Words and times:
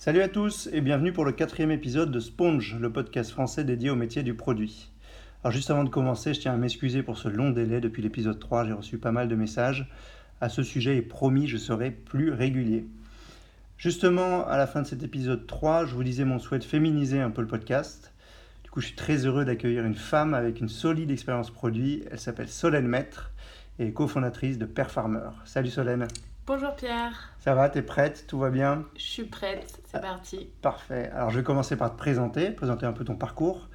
Salut 0.00 0.22
à 0.22 0.28
tous 0.28 0.68
et 0.72 0.80
bienvenue 0.80 1.12
pour 1.12 1.24
le 1.24 1.32
quatrième 1.32 1.72
épisode 1.72 2.12
de 2.12 2.20
Sponge, 2.20 2.76
le 2.78 2.92
podcast 2.92 3.32
français 3.32 3.64
dédié 3.64 3.90
au 3.90 3.96
métier 3.96 4.22
du 4.22 4.32
produit. 4.32 4.92
Alors 5.42 5.52
juste 5.52 5.72
avant 5.72 5.82
de 5.82 5.88
commencer, 5.88 6.34
je 6.34 6.40
tiens 6.40 6.54
à 6.54 6.56
m'excuser 6.56 7.02
pour 7.02 7.18
ce 7.18 7.26
long 7.26 7.50
délai. 7.50 7.80
Depuis 7.80 8.00
l'épisode 8.00 8.38
3, 8.38 8.66
j'ai 8.66 8.74
reçu 8.74 8.98
pas 8.98 9.10
mal 9.10 9.26
de 9.26 9.34
messages 9.34 9.90
à 10.40 10.48
ce 10.48 10.62
sujet 10.62 10.96
et 10.96 11.02
promis, 11.02 11.48
je 11.48 11.56
serai 11.56 11.90
plus 11.90 12.30
régulier. 12.30 12.86
Justement, 13.76 14.46
à 14.46 14.56
la 14.56 14.68
fin 14.68 14.82
de 14.82 14.86
cet 14.86 15.02
épisode 15.02 15.48
3, 15.48 15.86
je 15.86 15.96
vous 15.96 16.04
disais 16.04 16.24
mon 16.24 16.38
souhait 16.38 16.60
de 16.60 16.64
féminiser 16.64 17.20
un 17.20 17.30
peu 17.30 17.42
le 17.42 17.48
podcast. 17.48 18.12
Du 18.62 18.70
coup, 18.70 18.80
je 18.80 18.86
suis 18.86 18.96
très 18.96 19.26
heureux 19.26 19.44
d'accueillir 19.44 19.84
une 19.84 19.96
femme 19.96 20.32
avec 20.32 20.60
une 20.60 20.68
solide 20.68 21.10
expérience 21.10 21.50
produit. 21.50 22.04
Elle 22.12 22.20
s'appelle 22.20 22.48
Solène 22.48 22.86
Maître 22.86 23.32
et 23.80 23.88
est 23.88 23.92
cofondatrice 23.92 24.58
de 24.58 24.64
Perfarmer. 24.64 25.30
Salut 25.44 25.70
Solène. 25.70 26.06
Bonjour 26.48 26.74
Pierre. 26.74 27.34
Ça 27.40 27.54
va, 27.54 27.68
t'es 27.68 27.82
prête? 27.82 28.24
Tout 28.26 28.38
va 28.38 28.48
bien? 28.48 28.86
Je 28.96 29.02
suis 29.02 29.24
prête, 29.24 29.82
c'est 29.84 30.00
parti. 30.00 30.48
Parfait. 30.62 31.10
Alors 31.14 31.28
je 31.28 31.36
vais 31.36 31.44
commencer 31.44 31.76
par 31.76 31.92
te 31.92 31.98
présenter, 31.98 32.50
présenter 32.52 32.86
un 32.86 32.94
peu 32.94 33.04
ton 33.04 33.16
parcours. 33.16 33.68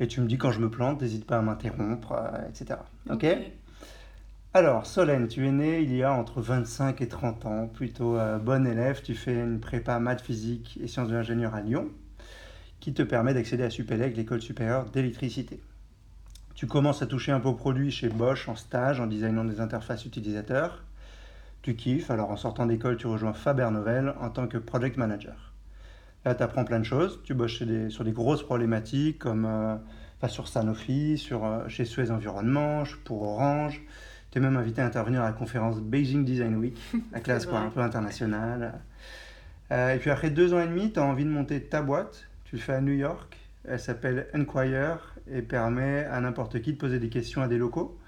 Et 0.00 0.08
tu 0.08 0.20
me 0.20 0.26
dis 0.26 0.36
quand 0.36 0.50
je 0.50 0.58
me 0.58 0.68
plante, 0.68 1.00
n'hésite 1.00 1.26
pas 1.26 1.38
à 1.38 1.42
m'interrompre, 1.42 2.14
euh, 2.14 2.48
etc. 2.48 2.80
Ok, 3.08 3.24
Alors, 4.52 4.84
Solène, 4.84 5.28
tu 5.28 5.46
es 5.46 5.52
née 5.52 5.80
il 5.82 5.94
y 5.94 6.02
a 6.02 6.12
entre 6.12 6.40
25 6.40 7.00
et 7.02 7.06
30 7.06 7.46
ans, 7.46 7.68
plutôt 7.68 8.18
euh, 8.18 8.38
bonne 8.38 8.66
élève. 8.66 9.00
Tu 9.00 9.14
fais 9.14 9.34
une 9.34 9.60
prépa 9.60 10.00
maths 10.00 10.22
physique 10.22 10.76
et 10.82 10.88
sciences 10.88 11.10
de 11.10 11.14
l'ingénieur 11.14 11.54
à 11.54 11.60
Lyon 11.60 11.88
qui 12.80 12.94
te 12.94 13.02
permet 13.02 13.32
d'accéder 13.32 13.62
à 13.62 13.70
Supélec, 13.70 14.16
l'école 14.16 14.42
supérieure 14.42 14.86
d'électricité. 14.86 15.60
Tu 16.56 16.66
commences 16.66 17.00
à 17.00 17.06
toucher 17.06 17.30
un 17.30 17.38
peu 17.38 17.50
aux 17.50 17.54
produits 17.54 17.92
chez 17.92 18.08
Bosch 18.08 18.48
en 18.48 18.56
stage, 18.56 18.98
en 18.98 19.06
designant 19.06 19.44
des 19.44 19.60
interfaces 19.60 20.04
utilisateurs. 20.04 20.82
Tu 21.62 21.74
kiffes, 21.74 22.10
alors 22.10 22.30
en 22.30 22.36
sortant 22.36 22.66
d'école, 22.66 22.96
tu 22.96 23.06
rejoins 23.06 23.32
Faber 23.32 23.68
Novel 23.70 24.14
en 24.20 24.30
tant 24.30 24.46
que 24.46 24.58
project 24.58 24.96
manager. 24.96 25.52
Là, 26.24 26.34
tu 26.34 26.42
apprends 26.42 26.64
plein 26.64 26.78
de 26.78 26.84
choses. 26.84 27.20
Tu 27.24 27.34
bosses 27.34 27.62
sur 27.88 28.04
des 28.04 28.12
grosses 28.12 28.42
problématiques 28.42 29.18
comme 29.18 29.44
euh, 29.46 29.76
sur 30.28 30.48
Sanofi, 30.48 31.18
sur, 31.18 31.44
euh, 31.44 31.68
chez 31.68 31.84
Suez 31.84 32.10
Environnement, 32.10 32.84
pour 33.04 33.22
Orange. 33.22 33.82
Tu 34.30 34.38
es 34.38 34.40
même 34.40 34.56
invité 34.56 34.82
à 34.82 34.86
intervenir 34.86 35.22
à 35.22 35.26
la 35.26 35.32
conférence 35.32 35.80
Beijing 35.80 36.24
Design 36.24 36.56
Week, 36.56 36.76
la 37.12 37.20
classe 37.20 37.46
quoi, 37.46 37.60
un 37.60 37.70
peu 37.70 37.80
internationale. 37.80 38.80
Euh, 39.70 39.94
et 39.94 39.98
puis 39.98 40.10
après 40.10 40.30
deux 40.30 40.54
ans 40.54 40.60
et 40.60 40.66
demi, 40.66 40.92
tu 40.92 41.00
as 41.00 41.04
envie 41.04 41.24
de 41.24 41.30
monter 41.30 41.62
ta 41.62 41.82
boîte 41.82 42.28
tu 42.48 42.56
le 42.56 42.62
fais 42.62 42.72
à 42.72 42.80
New 42.80 42.94
York. 42.94 43.36
Elle 43.66 43.78
s'appelle 43.78 44.26
Enquire 44.34 45.14
et 45.30 45.42
permet 45.42 46.06
à 46.06 46.18
n'importe 46.20 46.62
qui 46.62 46.72
de 46.72 46.78
poser 46.78 46.98
des 46.98 47.10
questions 47.10 47.42
à 47.42 47.48
des 47.48 47.58
locaux. 47.58 47.98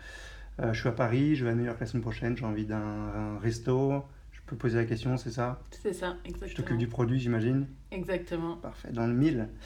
Euh, 0.61 0.73
je 0.73 0.81
suis 0.81 0.89
à 0.89 0.93
Paris, 0.93 1.37
je 1.37 1.45
vais 1.45 1.53
à 1.53 1.55
New 1.55 1.65
York 1.65 1.79
la 1.81 1.87
semaine 1.87 2.03
prochaine, 2.03 2.37
j'ai 2.37 2.45
envie 2.45 2.67
d'un 2.67 3.39
resto. 3.43 4.05
Je 4.33 4.41
peux 4.47 4.57
poser 4.57 4.79
la 4.79 4.85
question, 4.85 5.17
c'est 5.17 5.31
ça? 5.31 5.63
C'est 5.71 5.93
ça, 5.93 6.17
exactement. 6.25 6.51
Je 6.51 6.57
t'occupe 6.57 6.77
du 6.77 6.89
produit, 6.89 7.21
j'imagine? 7.21 7.67
Exactement. 7.93 8.57
Parfait, 8.57 8.91
dans 8.93 9.07
le 9.07 9.15
mille. 9.15 9.49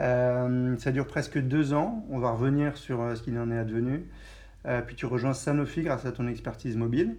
Euh, 0.00 0.76
ça 0.78 0.90
dure 0.92 1.06
presque 1.06 1.38
deux 1.38 1.72
ans. 1.72 2.04
On 2.10 2.18
va 2.18 2.32
revenir 2.32 2.76
sur 2.76 3.00
euh, 3.00 3.14
ce 3.14 3.22
qu'il 3.22 3.38
en 3.38 3.50
est 3.50 3.58
advenu. 3.58 4.04
puis 4.86 4.96
tu 4.96 5.06
rejoins 5.06 5.34
Sanofi 5.34 5.82
grâce 5.82 6.04
à 6.04 6.12
ton 6.12 6.26
expertise 6.26 6.76
mobile. 6.76 7.16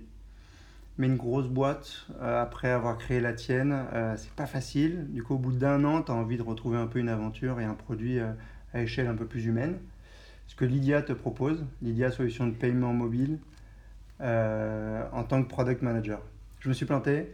Mais 0.98 1.08
une 1.08 1.16
grosse 1.16 1.48
boîte, 1.48 2.08
euh, 2.22 2.42
après 2.42 2.70
avoir 2.70 2.98
créé 2.98 3.20
la 3.20 3.34
tienne, 3.34 3.76
c'est 4.18 4.32
pas 4.32 4.46
facile. 4.46 5.08
Du 5.10 5.24
coup, 5.24 5.36
au 5.36 5.38
bout 5.38 5.52
d'un 5.54 5.84
an, 5.84 6.02
tu 6.02 6.12
as 6.12 6.16
envie 6.16 6.38
de 6.38 6.44
retrouver 6.44 6.78
un 6.78 6.88
peu 6.88 7.00
une 7.00 7.10
aventure 7.10 7.60
et 7.60 7.66
un 7.66 7.74
produit 7.74 8.20
à 8.20 8.82
échelle 8.82 9.08
un 9.08 9.16
peu 9.16 9.26
plus 9.26 9.46
humaine. 9.46 9.78
Ce 10.48 10.56
que 10.56 10.66
Lydia 10.66 11.02
te 11.02 11.14
propose, 11.14 11.66
Lydia 11.82 12.12
Solution 12.12 12.48
de 12.48 12.54
paiement 12.54 12.94
mobile, 12.94 13.40
en 14.20 15.24
tant 15.28 15.44
que 15.44 15.50
product 15.50 15.82
manager. 15.82 16.22
Je 16.60 16.70
me 16.70 16.74
suis 16.74 16.86
planté 16.86 17.30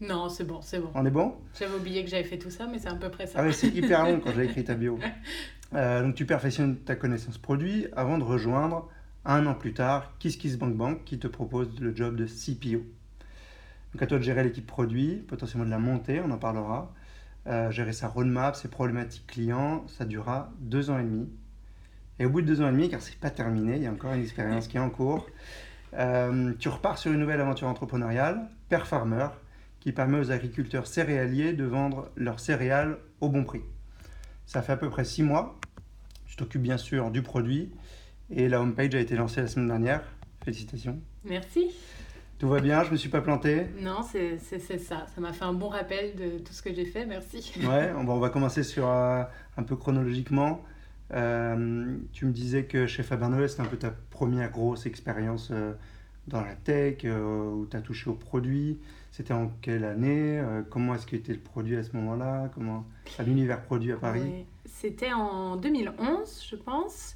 Non, 0.00 0.28
c'est 0.28 0.44
bon, 0.44 0.60
c'est 0.60 0.78
bon. 0.78 0.90
On 0.94 1.06
est 1.06 1.10
bon? 1.10 1.34
J'avais 1.58 1.74
oublié 1.74 2.04
que 2.04 2.10
j'avais 2.10 2.24
fait 2.24 2.38
tout 2.38 2.50
ça, 2.50 2.66
mais 2.66 2.78
c'est 2.78 2.88
à 2.88 2.94
peu 2.94 3.10
près 3.10 3.26
ça. 3.26 3.40
Ah 3.40 3.52
c'est 3.52 3.68
hyper 3.68 4.04
long 4.04 4.20
quand 4.20 4.32
j'ai 4.34 4.44
écrit 4.44 4.64
ta 4.64 4.74
bio. 4.74 4.98
donc 5.72 6.14
tu 6.14 6.26
perfectionnes 6.26 6.76
ta 6.76 6.94
connaissance 6.94 7.38
produit 7.38 7.86
avant 7.96 8.18
de 8.18 8.24
rejoindre 8.24 8.88
un 9.24 9.46
an 9.46 9.54
plus 9.54 9.74
tard 9.74 10.12
KissKissBankBank 10.18 11.04
qui 11.04 11.18
te 11.18 11.26
propose 11.26 11.78
le 11.80 11.94
job 11.94 12.16
de 12.16 12.26
CPO. 12.26 12.82
Donc 13.92 14.02
à 14.02 14.06
toi 14.06 14.18
de 14.18 14.22
gérer 14.22 14.42
l'équipe 14.44 14.66
produit, 14.66 15.16
potentiellement 15.28 15.64
de 15.64 15.70
la 15.70 15.78
monter, 15.78 16.20
on 16.20 16.30
en 16.30 16.38
parlera. 16.38 16.92
Euh, 17.46 17.70
gérer 17.70 17.92
sa 17.92 18.08
roadmap, 18.08 18.56
ses 18.56 18.68
problématiques 18.68 19.26
clients, 19.26 19.86
ça 19.88 20.04
durera 20.04 20.50
deux 20.60 20.90
ans 20.90 20.98
et 20.98 21.04
demi. 21.04 21.28
Et 22.18 22.26
au 22.26 22.30
bout 22.30 22.42
de 22.42 22.46
deux 22.46 22.60
ans 22.60 22.68
et 22.68 22.72
demi, 22.72 22.88
car 22.88 23.00
c'est 23.00 23.16
pas 23.16 23.30
terminé, 23.30 23.76
il 23.76 23.82
y 23.82 23.86
a 23.86 23.92
encore 23.92 24.12
une 24.12 24.22
expérience 24.22 24.66
qui 24.66 24.76
est 24.76 24.80
en 24.80 24.90
cours, 24.90 25.28
euh, 25.94 26.52
tu 26.58 26.68
repars 26.68 26.98
sur 26.98 27.12
une 27.12 27.20
nouvelle 27.20 27.40
aventure 27.40 27.68
entrepreneuriale, 27.68 28.48
Perfarmer, 28.68 29.28
qui 29.80 29.92
permet 29.92 30.18
aux 30.18 30.30
agriculteurs 30.32 30.86
céréaliers 30.86 31.52
de 31.52 31.64
vendre 31.64 32.10
leurs 32.16 32.40
céréales 32.40 32.98
au 33.20 33.28
bon 33.28 33.44
prix. 33.44 33.62
Ça 34.46 34.62
fait 34.62 34.72
à 34.72 34.76
peu 34.76 34.90
près 34.90 35.04
six 35.04 35.22
mois. 35.22 35.58
Je 36.26 36.36
t'occupe 36.36 36.62
bien 36.62 36.76
sûr 36.76 37.10
du 37.10 37.22
produit 37.22 37.72
et 38.30 38.48
la 38.48 38.60
homepage 38.60 38.94
a 38.94 39.00
été 39.00 39.14
lancée 39.14 39.40
la 39.40 39.46
semaine 39.46 39.68
dernière. 39.68 40.02
Félicitations. 40.44 41.00
Merci. 41.24 41.70
Tout 42.38 42.48
va 42.48 42.60
bien, 42.60 42.84
je 42.84 42.92
me 42.92 42.96
suis 42.96 43.08
pas 43.08 43.20
planté? 43.20 43.66
Non, 43.80 44.02
c'est 44.02 44.38
ça. 44.38 45.06
Ça 45.12 45.20
m'a 45.20 45.32
fait 45.32 45.44
un 45.44 45.52
bon 45.52 45.68
rappel 45.68 46.14
de 46.14 46.38
tout 46.38 46.52
ce 46.52 46.62
que 46.62 46.72
j'ai 46.72 46.84
fait, 46.84 47.04
merci. 47.04 47.52
Ouais, 47.60 47.90
on 47.96 48.04
va, 48.04 48.12
on 48.12 48.20
va 48.20 48.30
commencer 48.30 48.62
sur 48.62 48.88
euh, 48.88 49.22
un 49.56 49.62
peu 49.64 49.74
chronologiquement. 49.76 50.62
Euh, 51.12 51.96
tu 52.12 52.26
me 52.26 52.32
disais 52.32 52.64
que 52.64 52.86
chez 52.86 53.02
Faber 53.02 53.28
Noël, 53.28 53.48
c'était 53.48 53.62
un 53.62 53.66
peu 53.66 53.76
ta 53.76 53.90
première 54.10 54.50
grosse 54.50 54.86
expérience 54.86 55.48
euh, 55.50 55.72
dans 56.26 56.42
la 56.42 56.54
tech, 56.54 57.04
où 57.04 57.66
tu 57.70 57.76
as 57.76 57.80
touché 57.80 58.10
au 58.10 58.14
produit. 58.14 58.78
C'était 59.10 59.32
en 59.32 59.50
quelle 59.62 59.84
année 59.84 60.42
Comment 60.68 60.94
est-ce 60.94 61.06
qu'était 61.06 61.32
le 61.32 61.38
produit 61.38 61.76
à 61.76 61.82
ce 61.82 61.96
moment-là? 61.96 62.50
Comment 62.54 62.84
à 63.18 63.22
l'univers 63.22 63.62
produit 63.62 63.92
à 63.92 63.96
Paris? 63.96 64.44
C'était 64.66 65.12
en 65.14 65.56
2011, 65.56 66.46
je 66.50 66.56
pense. 66.56 67.14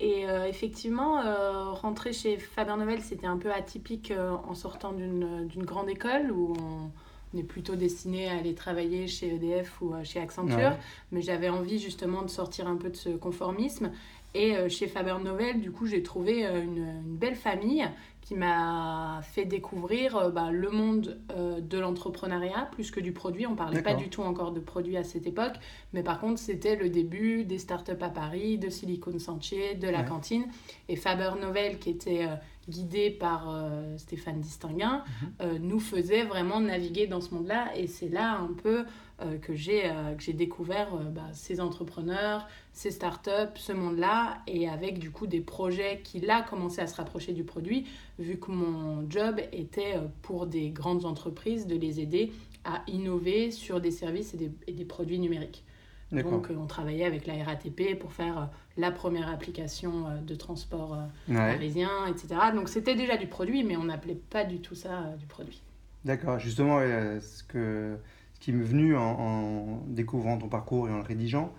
Et 0.00 0.28
euh, 0.28 0.46
effectivement, 0.46 1.20
euh, 1.20 1.70
rentrer 1.70 2.12
chez 2.12 2.36
Faber 2.36 2.76
Novel, 2.76 3.00
c'était 3.00 3.26
un 3.26 3.36
peu 3.36 3.52
atypique 3.52 4.10
euh, 4.10 4.32
en 4.48 4.54
sortant 4.54 4.92
d'une 4.92 5.48
grande 5.64 5.88
école 5.88 6.32
où 6.32 6.54
on, 6.58 6.90
est 7.38 7.44
plutôt 7.44 7.76
destiné 7.76 8.28
à 8.28 8.36
aller 8.36 8.54
travailler 8.54 9.06
chez 9.06 9.34
EDF 9.34 9.80
ou 9.80 9.92
chez 10.02 10.20
Accenture. 10.20 10.76
Mais 11.12 11.22
j'avais 11.22 11.48
envie 11.48 11.78
justement 11.78 12.22
de 12.22 12.28
sortir 12.28 12.66
un 12.68 12.76
peu 12.76 12.90
de 12.90 12.96
ce 12.96 13.10
conformisme. 13.10 13.90
Et 14.36 14.68
chez 14.68 14.88
Faber 14.88 15.14
Novel, 15.22 15.60
du 15.60 15.70
coup, 15.70 15.86
j'ai 15.86 16.02
trouvé 16.02 16.44
une, 16.44 16.78
une, 16.78 17.16
belle 17.16 17.36
famille 17.36 17.86
qui 18.24 18.34
m'a 18.34 19.20
fait 19.22 19.44
découvrir 19.44 20.16
euh, 20.16 20.30
bah, 20.30 20.50
le 20.50 20.70
monde 20.70 21.20
euh, 21.36 21.60
de 21.60 21.78
l'entrepreneuriat 21.78 22.68
plus 22.72 22.90
que 22.90 22.98
du 22.98 23.12
produit. 23.12 23.46
On 23.46 23.54
parlait 23.54 23.82
pas 23.82 23.94
du 23.94 24.08
tout 24.08 24.22
encore 24.22 24.52
de 24.52 24.60
produit 24.60 24.96
à 24.96 25.04
cette 25.04 25.26
époque, 25.26 25.52
mais 25.92 26.02
par 26.02 26.20
contre 26.20 26.38
c'était 26.38 26.74
le 26.74 26.88
début 26.88 27.44
des 27.44 27.58
startups 27.58 27.92
à 28.00 28.08
Paris, 28.08 28.56
de 28.56 28.70
Silicon 28.70 29.18
Sentier, 29.18 29.74
de 29.74 29.88
la 29.88 30.02
cantine. 30.02 30.46
Et 30.88 30.96
Faber 30.96 31.32
Novel, 31.38 31.78
qui 31.78 31.90
était 31.90 32.24
euh, 32.24 32.34
guidé 32.66 33.10
par 33.10 33.54
Stéphane 33.98 34.40
Distinguin, 34.40 35.04
mhm. 35.42 35.58
nous 35.58 35.80
faisait 35.80 36.24
vraiment 36.24 36.60
naviguer 36.60 37.06
dans 37.06 37.20
ce 37.20 37.34
monde-là. 37.34 37.76
Et 37.76 37.86
c'est 37.86 38.08
là 38.08 38.38
un 38.38 38.54
peu 38.54 38.86
euh, 39.22 39.38
que 39.38 39.54
j'ai 39.54 39.82
euh, 39.84 40.16
découvert 40.32 40.92
euh, 40.92 41.04
bah, 41.04 41.22
ces 41.34 41.60
entrepreneurs, 41.60 42.48
ces 42.74 42.90
startups, 42.90 43.56
ce 43.56 43.72
monde-là, 43.72 44.38
et 44.46 44.68
avec 44.68 44.98
du 44.98 45.10
coup 45.10 45.26
des 45.26 45.40
projets 45.40 46.00
qui 46.04 46.20
là 46.20 46.42
commençaient 46.42 46.82
à 46.82 46.86
se 46.86 46.96
rapprocher 46.96 47.32
du 47.32 47.44
produit, 47.44 47.86
vu 48.18 48.38
que 48.38 48.50
mon 48.50 49.08
job 49.08 49.40
était 49.52 49.94
pour 50.22 50.46
des 50.46 50.70
grandes 50.70 51.06
entreprises 51.06 51.66
de 51.66 51.76
les 51.76 52.00
aider 52.00 52.32
à 52.64 52.82
innover 52.88 53.50
sur 53.50 53.80
des 53.80 53.90
services 53.90 54.34
et 54.34 54.36
des, 54.36 54.50
et 54.66 54.72
des 54.72 54.84
produits 54.84 55.18
numériques. 55.18 55.64
Donc 56.12 56.48
on 56.50 56.66
travaillait 56.66 57.04
avec 57.04 57.26
la 57.26 57.42
RATP 57.42 57.98
pour 57.98 58.12
faire 58.12 58.50
la 58.76 58.90
première 58.90 59.28
application 59.28 60.04
de 60.24 60.34
transport 60.34 60.98
parisien, 61.26 62.06
etc. 62.06 62.28
Donc 62.54 62.68
c'était 62.68 62.94
déjà 62.94 63.16
du 63.16 63.26
produit, 63.26 63.64
mais 63.64 63.76
on 63.76 63.84
n'appelait 63.84 64.20
pas 64.30 64.44
du 64.44 64.60
tout 64.60 64.74
ça 64.74 65.14
du 65.18 65.26
produit. 65.26 65.60
D'accord, 66.04 66.38
justement, 66.38 66.80
ce 66.80 67.42
que 67.44 67.96
qui 68.40 68.52
m'est 68.52 68.64
venu 68.64 68.94
en, 68.94 69.80
découvrant 69.86 70.36
ton 70.36 70.48
parcours 70.48 70.86
et 70.86 70.92
en 70.92 70.98
le 70.98 71.02
rédigeant, 71.02 71.54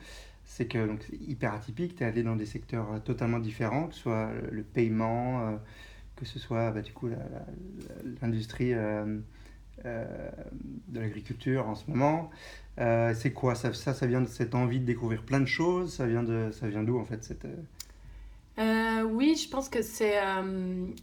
c'est 0.45 0.67
que 0.67 0.87
c'est 1.01 1.17
hyper 1.21 1.53
atypique, 1.53 1.95
tu 1.95 2.03
es 2.03 2.05
allé 2.05 2.23
dans 2.23 2.35
des 2.35 2.45
secteurs 2.45 2.93
euh, 2.93 2.99
totalement 2.99 3.39
différents, 3.39 3.87
que 3.87 3.95
ce 3.95 4.01
soit 4.01 4.29
le 4.51 4.63
paiement, 4.63 5.47
euh, 5.47 5.55
que 6.15 6.25
ce 6.25 6.39
soit 6.39 6.71
bah, 6.71 6.81
du 6.81 6.93
coup 6.93 7.09
l'industrie 8.21 8.73
euh, 8.73 9.19
de 9.83 10.99
l'agriculture 10.99 11.67
en 11.67 11.75
ce 11.75 11.89
moment. 11.89 12.29
c'est 12.77 13.33
quoi? 13.33 13.55
Ça, 13.55 13.73
ça, 13.73 13.93
ça 13.93 14.07
vient 14.07 14.21
de 14.21 14.27
cette 14.27 14.55
envie 14.55 14.79
de 14.79 14.85
découvrir 14.85 15.23
plein 15.23 15.41
de 15.41 15.45
choses? 15.45 15.93
Ça 15.95 16.05
vient 16.07 16.23
de 16.23 16.51
ça 16.51 16.67
vient 16.67 16.83
d'où 16.83 16.97
en 16.97 17.05
fait 17.05 17.23
cette 17.23 17.45
oui, 19.07 19.35
je 19.35 19.49
pense 19.49 19.69
que 19.69 19.81
c'est 19.81 20.17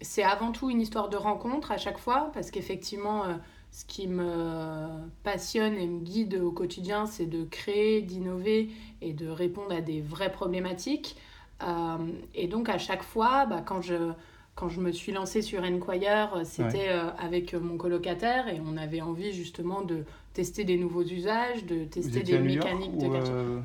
c'est 0.00 0.23
avant 0.23 0.53
tout 0.53 0.71
une 0.71 0.81
histoire 0.81 1.11
de 1.11 1.17
rencontre 1.17 1.71
à 1.71 1.77
chaque 1.77 1.99
fois, 1.99 2.31
parce 2.33 2.50
qu'effectivement, 2.50 3.25
ce 3.72 3.86
qui 3.86 4.06
me 4.06 4.86
passionne 5.24 5.74
et 5.74 5.86
me 5.86 6.00
guide 6.00 6.34
au 6.34 6.52
quotidien, 6.52 7.06
c'est 7.06 7.26
de 7.26 7.44
créer, 7.44 8.02
d'innover 8.02 8.69
et 9.00 9.14
de 9.14 9.26
répondre 9.28 9.72
à 9.72 9.80
des 9.80 10.02
vraies 10.02 10.30
problématiques. 10.30 11.16
Euh, 11.62 11.96
et 12.34 12.48
donc 12.48 12.69
à 12.69 12.76
chaque 12.76 13.02
fois, 13.02 13.46
bah, 13.46 13.62
quand, 13.64 13.80
je, 13.80 14.12
quand 14.54 14.69
je 14.69 14.78
me 14.80 14.92
suis 14.92 15.10
lancée 15.10 15.40
sur 15.40 15.62
Enquire, 15.62 16.42
c'était 16.44 16.90
avec 17.19 17.54
mon 17.54 17.78
colocataire 17.78 18.48
et 18.48 18.60
on 18.64 18.76
avait 18.76 19.00
envie 19.00 19.32
justement 19.32 19.80
de 19.80 20.04
tester 20.34 20.64
des 20.64 20.76
nouveaux 20.76 21.04
usages, 21.04 21.64
de 21.64 21.84
tester 21.84 22.22
des 22.22 22.38
mécaniques 22.38 22.98
de 22.98 23.06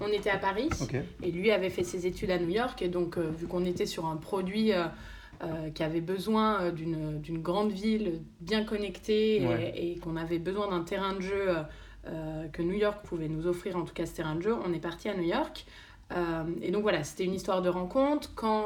On 0.02 0.08
était 0.08 0.30
à 0.30 0.38
Paris 0.38 0.70
et 1.22 1.32
lui 1.32 1.52
avait 1.52 1.70
fait 1.70 1.84
ses 1.84 2.08
études 2.08 2.32
à 2.32 2.40
New 2.40 2.50
York 2.50 2.82
et 2.82 2.88
donc 2.88 3.18
vu 3.18 3.46
qu'on 3.46 3.66
était 3.66 3.86
sur 3.86 4.06
un 4.06 4.16
produit 4.16 4.72
euh, 5.44 5.70
qui 5.70 5.84
avait 5.84 6.02
besoin 6.02 6.62
euh, 6.62 6.72
d'une 6.72 7.42
grande 7.44 7.72
ville 7.72 8.22
bien 8.42 8.64
connectée 8.64 9.44
et, 9.76 10.00
qu'on 10.00 10.16
avait 10.16 10.40
besoin 10.40 10.68
d'un 10.70 10.82
terrain 10.82 11.14
de 11.14 11.22
jeu 11.22 11.58
euh, 12.08 12.48
que 12.48 12.64
New 12.64 12.74
York 12.74 13.06
pouvait 13.06 13.28
nous 13.28 13.46
offrir, 13.46 13.78
en 13.78 13.84
tout 13.84 13.94
cas 13.94 14.08
ce 14.08 14.16
terrain 14.16 14.34
de 14.34 14.42
jeu, 14.42 14.56
on 14.66 14.74
est 14.74 14.80
parti 14.80 15.10
à 15.10 15.16
New 15.16 15.28
York. 15.28 15.68
et 16.64 16.72
donc 16.72 16.82
voilà, 16.82 17.04
c'était 17.04 17.26
une 17.26 17.36
histoire 17.36 17.62
de 17.62 17.70
rencontre. 17.70 18.34
Quand 18.34 18.66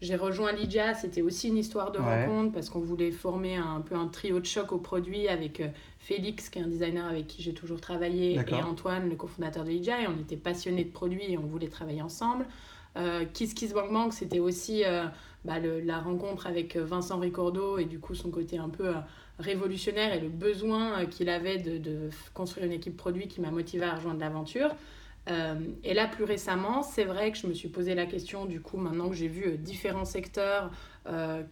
j'ai 0.00 0.16
rejoint 0.16 0.50
Lydia, 0.50 0.94
c'était 0.94 1.22
aussi 1.22 1.46
une 1.46 1.58
histoire 1.58 1.92
de 1.92 1.98
rencontre 1.98 2.52
parce 2.54 2.70
qu'on 2.70 2.80
voulait 2.80 3.12
former 3.12 3.54
un, 3.54 3.80
peu 3.80 3.94
un 3.94 4.08
trio 4.08 4.40
de 4.40 4.46
choc 4.46 4.72
au 4.72 4.78
produit 4.78 5.28
avec 5.28 5.62
Félix, 6.00 6.48
qui 6.48 6.58
est 6.58 6.62
un 6.62 6.68
designer 6.68 7.06
avec 7.06 7.28
qui 7.28 7.40
j'ai 7.40 7.54
toujours 7.54 7.80
travaillé, 7.80 8.34
et 8.34 8.54
Antoine, 8.54 9.08
le 9.08 9.14
cofondateur 9.14 9.62
de 9.62 9.70
Lydia. 9.70 10.02
Et 10.02 10.08
on 10.08 10.18
était 10.18 10.36
passionnés 10.36 10.82
de 10.82 10.90
produits 10.90 11.30
et 11.30 11.38
on 11.38 11.46
voulait 11.46 11.68
travailler 11.68 12.02
ensemble. 12.02 12.46
Kiss 13.32 13.54
Kiss 13.54 13.72
Bank 13.72 13.92
Bank, 13.92 14.12
c'était 14.12 14.40
aussi 14.40 14.84
bah, 15.44 15.54
la 15.58 15.98
rencontre 16.00 16.46
avec 16.46 16.76
euh, 16.76 16.84
Vincent 16.84 17.18
Ricordo 17.18 17.78
et 17.78 17.86
du 17.86 17.98
coup 17.98 18.14
son 18.14 18.30
côté 18.30 18.58
un 18.58 18.68
peu 18.68 18.88
euh, 18.88 19.00
révolutionnaire 19.38 20.12
et 20.12 20.20
le 20.20 20.28
besoin 20.28 21.00
euh, 21.00 21.06
qu'il 21.06 21.30
avait 21.30 21.56
de, 21.56 21.78
de, 21.78 22.10
construire 22.34 22.66
une 22.66 22.72
équipe 22.72 22.96
produit 22.96 23.26
qui 23.26 23.40
m'a 23.40 23.50
motivé 23.50 23.84
à 23.84 23.94
rejoindre 23.94 24.20
l'aventure. 24.20 24.74
et 25.84 25.94
là, 25.94 26.08
plus 26.08 26.24
récemment, 26.24 26.82
c'est 26.82 27.04
vrai 27.04 27.30
que 27.30 27.38
je 27.38 27.46
me 27.46 27.54
suis 27.54 27.68
posé 27.68 27.94
la 27.94 28.04
question, 28.04 28.46
du 28.46 28.60
coup, 28.60 28.78
maintenant 28.78 29.08
que 29.08 29.14
j'ai 29.14 29.28
vu 29.28 29.56
différents 29.58 30.04
secteurs, 30.04 30.72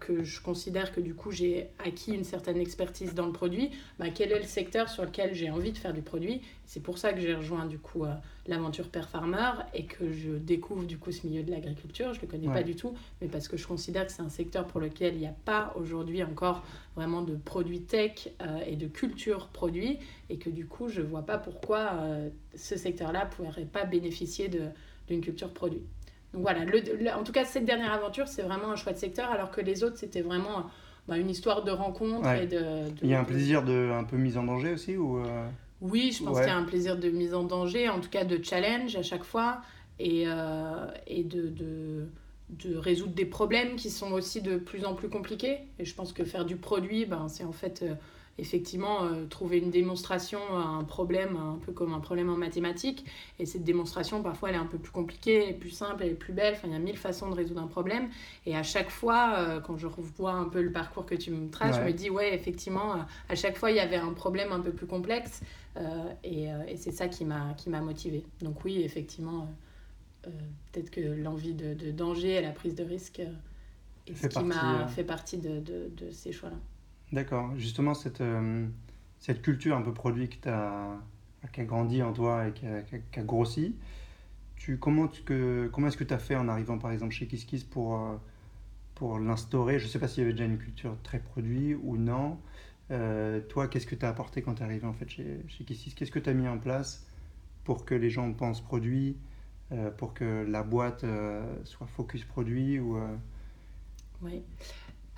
que 0.00 0.24
je 0.24 0.40
considère 0.42 0.90
que 0.92 1.00
du 1.00 1.14
coup 1.14 1.30
j'ai 1.30 1.68
acquis 1.78 2.12
une 2.12 2.24
certaine 2.24 2.56
expertise 2.56 3.14
dans 3.14 3.26
le 3.26 3.32
produit, 3.32 3.70
bah, 4.00 4.06
quel 4.12 4.32
est 4.32 4.38
le 4.38 4.46
secteur 4.46 4.88
sur 4.88 5.04
lequel 5.04 5.32
j'ai 5.32 5.50
envie 5.50 5.70
de 5.70 5.78
faire 5.78 5.92
du 5.92 6.02
produit? 6.02 6.40
C'est 6.66 6.82
pour 6.82 6.98
ça 6.98 7.12
que 7.12 7.20
j'ai 7.20 7.34
rejoint 7.34 7.66
du 7.66 7.78
coup 7.78 8.04
l'aventure 8.48 8.88
Père 8.88 9.08
Farmer 9.08 9.52
et 9.74 9.84
que 9.84 10.10
je 10.10 10.30
découvre 10.30 10.84
du 10.84 10.98
coup 10.98 11.12
ce 11.12 11.26
milieu 11.26 11.42
de 11.42 11.50
l'agriculture. 11.50 12.14
Je 12.14 12.18
ne 12.18 12.22
le 12.22 12.28
connais 12.28 12.52
pas 12.52 12.62
du 12.62 12.74
tout, 12.74 12.94
mais 13.20 13.28
parce 13.28 13.46
que 13.46 13.56
je 13.56 13.66
considère 13.66 14.06
que 14.06 14.12
c'est 14.12 14.22
un 14.22 14.30
secteur 14.30 14.66
pour 14.66 14.80
lequel 14.80 15.14
il 15.14 15.20
n'y 15.20 15.26
a 15.26 15.34
pas 15.44 15.72
aujourd'hui 15.76 16.22
encore 16.24 16.64
vraiment 16.96 17.22
de 17.22 17.36
produits 17.36 17.82
tech 17.82 18.28
euh, 18.40 18.58
et 18.66 18.76
de 18.76 18.86
culture 18.86 19.48
produit 19.48 19.98
et 20.30 20.38
que 20.38 20.50
du 20.50 20.66
coup 20.66 20.88
je 20.88 21.02
ne 21.02 21.06
vois 21.06 21.22
pas 21.22 21.38
pourquoi 21.38 21.92
euh, 21.92 22.30
ce 22.56 22.76
secteur-là 22.76 23.26
ne 23.26 23.30
pourrait 23.30 23.64
pas 23.64 23.84
bénéficier 23.84 24.50
d'une 25.06 25.20
culture 25.20 25.52
produit. 25.52 25.82
Donc 26.32 26.42
voilà, 26.42 26.64
le, 26.64 26.80
en 27.14 27.22
tout 27.22 27.32
cas 27.32 27.44
cette 27.44 27.64
dernière 27.64 27.92
aventure 27.92 28.28
c'est 28.28 28.42
vraiment 28.42 28.70
un 28.70 28.76
choix 28.76 28.92
de 28.92 28.98
secteur 28.98 29.30
alors 29.30 29.50
que 29.50 29.60
les 29.60 29.84
autres 29.84 29.96
c'était 29.96 30.22
vraiment 30.22 30.66
bah, 31.06 31.16
une 31.16 31.30
histoire 31.30 31.64
de 31.64 31.70
rencontre 31.70 32.28
et 32.32 32.46
de, 32.46 32.88
Il 33.02 33.08
y 33.08 33.14
a 33.14 33.20
un 33.20 33.24
plaisir 33.24 33.62
de 33.62 33.90
un 33.92 34.04
peu 34.04 34.16
mise 34.16 34.36
en 34.36 34.44
danger 34.44 34.72
aussi 34.72 34.96
ou 34.96 35.18
euh, 35.18 35.48
oui, 35.80 36.12
je 36.12 36.24
pense 36.24 36.38
qu'il 36.38 36.48
y 36.48 36.50
a 36.50 36.56
un 36.56 36.64
plaisir 36.64 36.96
de 36.96 37.08
mise 37.08 37.34
en 37.34 37.44
danger, 37.44 37.88
en 37.88 38.00
tout 38.00 38.10
cas 38.10 38.24
de 38.24 38.42
challenge 38.42 38.96
à 38.96 39.02
chaque 39.02 39.24
fois, 39.24 39.60
et, 39.98 40.24
euh, 40.26 40.86
et 41.06 41.22
de, 41.22 41.48
de, 41.48 42.08
de, 42.50 42.76
résoudre 42.76 43.14
des 43.14 43.26
problèmes 43.26 43.76
qui 43.76 43.90
sont 43.90 44.12
aussi 44.12 44.40
de 44.40 44.56
plus 44.56 44.84
en 44.84 44.94
plus 44.94 45.08
compliqués. 45.08 45.58
Et 45.78 45.84
je 45.84 45.94
pense 45.94 46.12
que 46.12 46.24
faire 46.24 46.44
du 46.44 46.56
produit, 46.56 47.04
ben, 47.04 47.28
c'est 47.28 47.44
en 47.44 47.52
fait 47.52 47.82
euh, 47.82 47.94
effectivement 48.38 49.04
euh, 49.04 49.26
trouver 49.26 49.58
une 49.58 49.70
démonstration 49.70 50.40
à 50.52 50.62
un 50.62 50.82
problème, 50.84 51.36
un 51.36 51.58
peu 51.64 51.72
comme 51.72 51.94
un 51.94 52.00
problème 52.00 52.28
en 52.28 52.36
mathématiques. 52.36 53.04
Et 53.38 53.46
cette 53.46 53.64
démonstration, 53.64 54.20
parfois, 54.20 54.48
elle 54.48 54.56
est 54.56 54.58
un 54.58 54.66
peu 54.66 54.78
plus 54.78 54.92
compliquée, 54.92 55.44
elle 55.44 55.50
est 55.50 55.58
plus 55.58 55.70
simple, 55.70 56.02
elle 56.02 56.10
est 56.10 56.14
plus 56.14 56.32
belle. 56.32 56.54
Enfin, 56.54 56.68
il 56.68 56.72
y 56.72 56.76
a 56.76 56.80
mille 56.80 56.98
façons 56.98 57.30
de 57.30 57.34
résoudre 57.34 57.62
un 57.62 57.68
problème. 57.68 58.08
Et 58.46 58.56
à 58.56 58.64
chaque 58.64 58.90
fois, 58.90 59.60
quand 59.64 59.76
je 59.76 59.86
revois 59.86 60.32
un 60.32 60.44
peu 60.44 60.60
le 60.60 60.72
parcours 60.72 61.06
que 61.06 61.16
tu 61.16 61.30
me 61.30 61.50
traces, 61.50 61.76
je 61.76 61.82
me 61.82 61.92
dis, 61.92 62.10
ouais, 62.10 62.34
effectivement, 62.34 62.94
à 63.28 63.34
chaque 63.34 63.56
fois, 63.56 63.70
il 63.72 63.76
y 63.76 63.80
avait 63.80 63.96
un 63.96 64.12
problème 64.12 64.52
un 64.52 64.60
peu 64.60 64.70
plus 64.70 64.86
complexe. 64.86 65.42
Et, 66.24 66.44
et 66.66 66.76
c'est 66.76 66.92
ça 66.92 67.08
qui 67.08 67.24
m'a 67.24 67.80
motivée. 67.80 68.24
Donc 68.42 68.64
oui, 68.64 68.82
effectivement, 68.82 69.48
peut-être 70.22 70.90
que 70.90 71.00
l'envie 71.00 71.54
de, 71.54 71.74
de, 71.74 71.90
danger 71.90 72.34
et 72.36 72.42
la 72.42 72.52
prise 72.52 72.74
de 72.74 72.84
risque 72.84 73.20
est 74.06 74.14
ce 74.14 74.26
qui 74.26 74.44
m'a 74.44 74.88
fait 74.88 75.04
partie 75.04 75.38
de, 75.38 75.60
de, 75.60 75.90
de 75.96 76.10
ces 76.10 76.32
choix-là. 76.32 76.56
D'accord. 77.12 77.52
Justement, 77.56 77.94
cette, 77.94 78.20
euh, 78.20 78.66
cette 79.18 79.42
culture 79.42 79.76
un 79.76 79.82
peu 79.82 79.92
produit 79.92 80.28
qui 80.28 80.48
a, 80.48 80.98
qui 81.52 81.60
a 81.60 81.64
grandi 81.64 82.02
en 82.02 82.12
toi 82.12 82.48
et 82.48 82.52
qui 82.52 82.66
a, 82.66 82.82
qui 82.82 83.20
a, 83.20 83.22
grossi, 83.22 83.74
tu, 84.56 84.78
comment, 84.78 85.08
que, 85.08 85.70
comment 85.72 85.88
est-ce 85.88 85.96
que 85.96 86.04
tu 86.04 86.14
as 86.14 86.18
fait 86.18 86.36
en 86.36 86.48
arrivant 86.48 86.78
par 86.78 86.90
exemple 86.90 87.14
chez 87.14 87.26
KissKiss 87.26 87.64
pour, 87.64 87.96
euh, 87.96 88.16
pour 88.94 89.18
l'instaurer? 89.18 89.78
Je 89.78 89.84
ne 89.84 89.90
sais 89.90 89.98
pas 89.98 90.08
s'il 90.08 90.22
y 90.22 90.24
avait 90.24 90.32
déjà 90.32 90.44
une 90.44 90.58
culture 90.58 90.96
très 91.02 91.18
produit 91.18 91.74
ou 91.74 91.96
non. 91.96 92.38
Euh, 92.90 93.40
toi, 93.40 93.68
qu'est-ce 93.68 93.86
que 93.86 93.94
tu 93.94 94.04
as 94.04 94.08
apporté 94.08 94.42
quand 94.42 94.54
tu 94.54 94.62
es 94.62 94.64
arrivé 94.64 94.86
en 94.86 94.92
fait 94.92 95.08
chez, 95.08 95.44
chez 95.48 95.64
KissKiss 95.64 95.94
Qu'est-ce 95.94 96.10
que 96.10 96.18
tu 96.18 96.30
as 96.30 96.34
mis 96.34 96.48
en 96.48 96.58
place 96.58 97.06
pour 97.64 97.84
que 97.84 97.94
les 97.94 98.10
gens 98.10 98.32
pensent 98.32 98.62
produit, 98.62 99.18
pour 99.98 100.14
que 100.14 100.46
la 100.48 100.62
boîte 100.62 101.04
soit 101.64 101.86
focus 101.86 102.24
produit 102.24 102.78
ou, 102.78 102.98
Oui. 104.22 104.42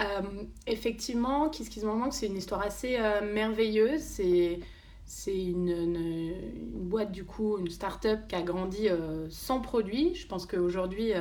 Euh, 0.00 0.22
effectivement, 0.66 1.50
Kiss 1.50 1.68
Kiss 1.68 1.84
c'est 2.12 2.26
une 2.26 2.36
histoire 2.36 2.62
assez 2.62 2.96
euh, 2.98 3.20
merveilleuse. 3.32 4.00
C'est 4.00 4.60
c'est 5.04 5.36
une, 5.36 6.32
boîte, 6.72 7.10
du 7.10 7.24
coup, 7.24 7.58
une 7.58 7.68
start-up 7.68 8.20
qui 8.28 8.36
a 8.36 8.42
grandi 8.42 8.88
euh, 8.88 9.28
sans 9.28 9.60
produit. 9.60 10.14
Je 10.14 10.24
pense 10.28 10.46
qu'aujourd'hui, 10.46 11.12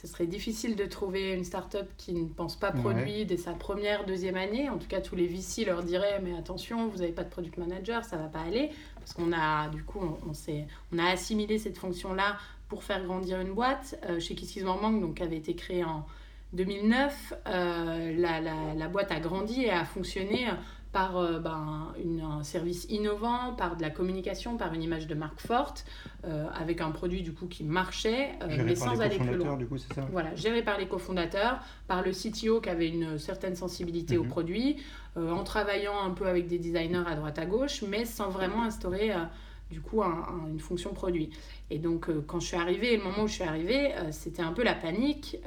ce 0.00 0.06
serait 0.06 0.28
difficile 0.28 0.76
de 0.76 0.84
trouver 0.84 1.32
une 1.32 1.42
start-up 1.42 1.88
qui 1.96 2.12
ne 2.12 2.28
pense 2.28 2.54
pas 2.54 2.70
produit 2.70 3.24
dès 3.26 3.36
sa 3.36 3.52
première, 3.52 4.06
deuxième 4.06 4.36
année. 4.36 4.68
En 4.68 4.78
tout 4.78 4.86
cas, 4.86 5.00
tous 5.00 5.16
les 5.16 5.26
VC 5.26 5.64
leur 5.64 5.82
diraient 5.82 6.20
Mais 6.22 6.38
attention, 6.38 6.86
vous 6.86 6.98
n'avez 6.98 7.10
pas 7.10 7.24
de 7.24 7.30
product 7.30 7.58
manager, 7.58 8.04
ça 8.04 8.16
ne 8.16 8.22
va 8.22 8.28
pas 8.28 8.42
aller. 8.42 8.70
Parce 9.00 9.12
qu'on 9.12 9.32
a, 9.32 9.68
du 9.70 9.82
coup, 9.82 9.98
on, 10.00 10.30
on, 10.30 10.32
on 10.92 10.98
a 11.00 11.04
assimilé 11.10 11.58
cette 11.58 11.78
fonction-là 11.78 12.36
pour 12.68 12.84
faire 12.84 13.04
grandir 13.04 13.40
une 13.40 13.54
boîte. 13.54 13.98
chez 14.20 14.36
Kiss 14.36 14.52
Kiss 14.52 14.62
Manque, 14.62 15.00
donc, 15.00 15.16
qui 15.16 15.22
avait 15.24 15.38
été 15.38 15.56
créée 15.56 15.82
en 15.82 16.06
2009, 16.52 17.34
euh, 17.46 18.14
la, 18.16 18.40
la, 18.40 18.74
la, 18.74 18.88
boîte 18.88 19.12
a 19.12 19.20
grandi 19.20 19.64
et 19.64 19.70
a 19.70 19.84
fonctionné 19.84 20.48
par 20.92 21.18
euh, 21.18 21.38
ben, 21.38 21.92
une, 22.02 22.22
un 22.22 22.42
service 22.42 22.86
innovant, 22.88 23.52
par 23.52 23.76
de 23.76 23.82
la 23.82 23.90
communication, 23.90 24.56
par 24.56 24.72
une 24.72 24.82
image 24.82 25.06
de 25.06 25.14
marque 25.14 25.40
forte, 25.40 25.84
euh, 26.24 26.46
avec 26.58 26.80
un 26.80 26.90
produit 26.90 27.20
du 27.20 27.34
coup 27.34 27.46
qui 27.46 27.64
marchait, 27.64 28.30
mais 28.64 28.74
sans 28.74 29.02
aller 29.02 29.18
plus 29.18 29.36
loin. 29.36 29.58
Du 29.58 29.66
coup, 29.66 29.76
ça 29.76 30.06
voilà, 30.10 30.34
géré 30.36 30.62
par 30.62 30.78
les 30.78 30.88
cofondateurs, 30.88 31.60
par 31.86 32.02
le 32.02 32.12
CTO 32.12 32.62
qui 32.62 32.70
avait 32.70 32.88
une 32.88 33.18
certaine 33.18 33.54
sensibilité 33.54 34.16
au 34.16 34.24
mhm. 34.24 34.30
produit, 34.30 34.76
en 35.16 35.42
travaillant 35.42 36.00
un 36.00 36.10
peu 36.10 36.28
avec 36.28 36.46
des 36.46 36.58
designers 36.58 37.02
à 37.06 37.16
droite 37.16 37.38
à 37.38 37.44
gauche, 37.44 37.82
mais 37.82 38.04
sans 38.04 38.30
vraiment 38.30 38.62
instaurer 38.62 39.12
du 39.68 39.80
coup 39.80 40.00
une 40.02 40.60
fonction 40.60 40.94
produit. 40.94 41.30
Et 41.70 41.78
donc 41.78 42.08
quand 42.26 42.40
je 42.40 42.46
suis 42.46 42.56
arrivée, 42.56 42.96
le 42.96 43.02
moment 43.02 43.24
où 43.24 43.26
je 43.26 43.34
suis 43.34 43.44
arrivée, 43.44 43.92
c'était 44.12 44.42
un 44.42 44.52
peu 44.52 44.62
la 44.62 44.74
panique 44.74 45.38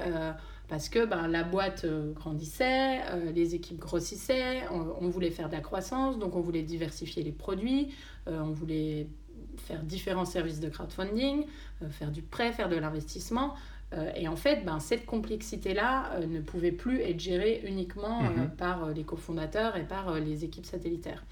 parce 0.71 0.87
que 0.87 1.05
ben, 1.05 1.27
la 1.27 1.43
boîte 1.43 1.83
euh, 1.83 2.13
grandissait, 2.13 3.01
euh, 3.09 3.33
les 3.33 3.55
équipes 3.55 3.77
grossissaient, 3.77 4.61
on, 4.71 5.09
voulait 5.09 5.29
faire 5.29 5.49
de 5.49 5.53
la 5.53 5.59
croissance, 5.59 6.17
donc 6.17 6.37
on 6.37 6.39
voulait 6.39 6.61
diversifier 6.61 7.23
les 7.23 7.33
produits, 7.33 7.93
euh, 8.29 8.39
on 8.39 8.51
voulait 8.51 9.07
faire 9.57 9.83
différents 9.83 10.23
services 10.23 10.61
de 10.61 10.69
crowdfunding, 10.69 11.43
faire 11.89 12.09
du 12.09 12.21
prêt, 12.21 12.53
faire 12.53 12.69
de 12.69 12.77
l'investissement. 12.77 13.53
et 14.15 14.29
en 14.29 14.37
fait, 14.37 14.63
ben, 14.63 14.79
cette 14.79 15.05
complexité-là 15.05 16.21
ne 16.25 16.39
pouvait 16.39 16.71
plus 16.71 17.01
être 17.01 17.19
gérée 17.19 17.61
uniquement 17.65 18.21
mm-hmm. 18.21 18.55
par 18.55 18.91
les 18.91 19.03
cofondateurs 19.03 19.75
et 19.75 19.83
par 19.83 20.21
les 20.21 20.45
équipes 20.45 20.65
satellitaires. 20.65 21.25